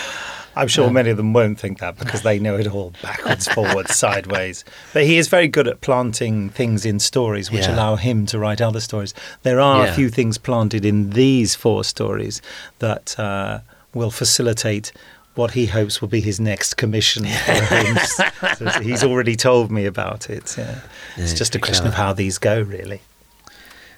I'm 0.56 0.68
sure 0.68 0.90
many 0.90 1.10
of 1.10 1.16
them 1.16 1.32
won't 1.32 1.58
think 1.58 1.78
that 1.80 1.98
because 1.98 2.22
they 2.22 2.38
know 2.38 2.56
it 2.56 2.66
all 2.66 2.92
backwards, 3.02 3.48
forwards, 3.48 3.94
sideways. 4.04 4.64
But 4.92 5.04
he 5.04 5.16
is 5.18 5.28
very 5.28 5.48
good 5.48 5.66
at 5.66 5.80
planting 5.80 6.50
things 6.50 6.84
in 6.84 6.98
stories 7.00 7.50
which 7.50 7.62
Yeah. 7.66 7.74
allow 7.74 7.96
him 7.96 8.26
to 8.26 8.38
write 8.38 8.60
other 8.60 8.80
stories. 8.80 9.14
There 9.42 9.60
are 9.60 9.84
Yeah. 9.86 9.92
a 9.92 9.94
few 9.94 10.10
things 10.10 10.38
planted 10.38 10.84
in 10.84 11.10
these 11.10 11.54
four 11.54 11.84
stories 11.84 12.42
that 12.80 13.18
uh, 13.18 13.60
will 13.94 14.10
facilitate 14.10 14.92
what 15.34 15.52
he 15.52 15.64
hopes 15.64 16.02
will 16.02 16.08
be 16.08 16.20
his 16.20 16.38
next 16.38 16.74
commission 16.76 17.24
for 17.24 17.52
Holmes. 17.64 18.20
So 18.58 18.80
he's 18.82 19.02
already 19.02 19.34
told 19.34 19.70
me 19.70 19.86
about 19.86 20.28
it. 20.28 20.54
Yeah. 20.58 20.80
It's 21.16 21.32
just 21.32 21.54
a 21.54 21.58
question 21.58 21.86
of 21.86 21.94
how 21.94 22.12
these 22.12 22.36
go, 22.38 22.60
really. 22.60 23.00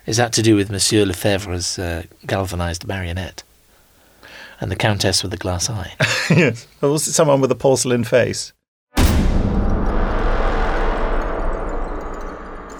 Is 0.06 0.16
that 0.18 0.32
to 0.34 0.42
do 0.42 0.54
with 0.54 0.70
Monsieur 0.70 1.04
Lefebvre's 1.04 1.78
uh, 1.78 2.04
galvanized 2.26 2.86
marionette 2.86 3.42
and 4.60 4.70
the 4.70 4.76
Countess 4.76 5.22
with 5.22 5.30
the 5.30 5.36
glass 5.36 5.68
eye? 5.68 5.92
yes. 6.30 6.66
Or 6.82 6.90
was 6.90 7.06
it 7.06 7.12
someone 7.12 7.40
with 7.40 7.50
a 7.50 7.54
porcelain 7.54 8.04
face? 8.04 8.52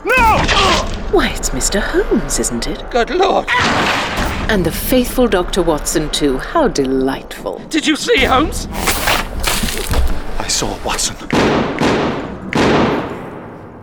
No! 0.04 0.38
Why, 1.10 1.30
it's 1.34 1.50
Mr. 1.50 1.80
Holmes, 1.80 2.38
isn't 2.38 2.66
it? 2.66 2.90
Good 2.90 3.10
Lord! 3.10 3.48
And 4.50 4.64
the 4.64 4.72
faithful 4.72 5.26
Dr. 5.26 5.62
Watson, 5.62 6.10
too. 6.10 6.38
How 6.38 6.68
delightful. 6.68 7.58
Did 7.70 7.86
you 7.86 7.96
see 7.96 8.24
Holmes? 8.24 8.68
I 10.38 10.46
saw 10.48 10.78
Watson. 10.84 11.16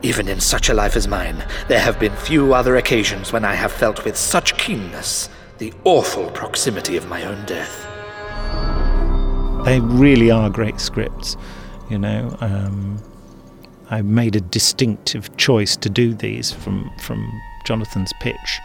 Even 0.03 0.27
in 0.27 0.39
such 0.39 0.69
a 0.69 0.73
life 0.73 0.95
as 0.95 1.07
mine, 1.07 1.43
there 1.67 1.79
have 1.79 1.99
been 1.99 2.15
few 2.15 2.53
other 2.53 2.75
occasions 2.77 3.31
when 3.31 3.45
I 3.45 3.53
have 3.53 3.71
felt 3.71 4.03
with 4.03 4.17
such 4.17 4.57
keenness 4.57 5.29
the 5.61 5.71
awful 5.83 6.27
proximity 6.31 6.97
of 6.97 7.07
my 7.07 7.23
own 7.23 7.45
death. 7.45 7.85
They 9.63 9.79
really 9.79 10.31
are 10.31 10.49
great 10.49 10.79
scripts, 10.79 11.37
you 11.87 11.99
know. 11.99 12.35
Um, 12.41 12.97
I 13.91 14.01
made 14.01 14.35
a 14.35 14.41
distinctive 14.41 15.37
choice 15.37 15.77
to 15.77 15.87
do 15.87 16.15
these 16.15 16.51
from 16.51 16.89
from 16.97 17.31
Jonathan's 17.63 18.11
pitch, 18.21 18.59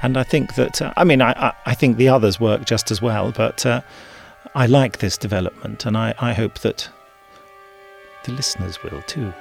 and 0.00 0.16
I 0.16 0.22
think 0.22 0.54
that 0.54 0.80
uh, 0.80 0.94
I 0.96 1.04
mean 1.04 1.20
I, 1.20 1.52
I 1.66 1.74
think 1.74 1.98
the 1.98 2.08
others 2.08 2.40
work 2.40 2.64
just 2.64 2.90
as 2.90 3.02
well, 3.02 3.30
but 3.30 3.66
uh, 3.66 3.82
I 4.54 4.64
like 4.64 5.00
this 5.00 5.18
development, 5.18 5.84
and 5.84 5.98
I, 5.98 6.14
I 6.18 6.32
hope 6.32 6.60
that 6.60 6.88
the 8.24 8.32
listeners 8.32 8.82
will 8.82 9.02
too. 9.02 9.34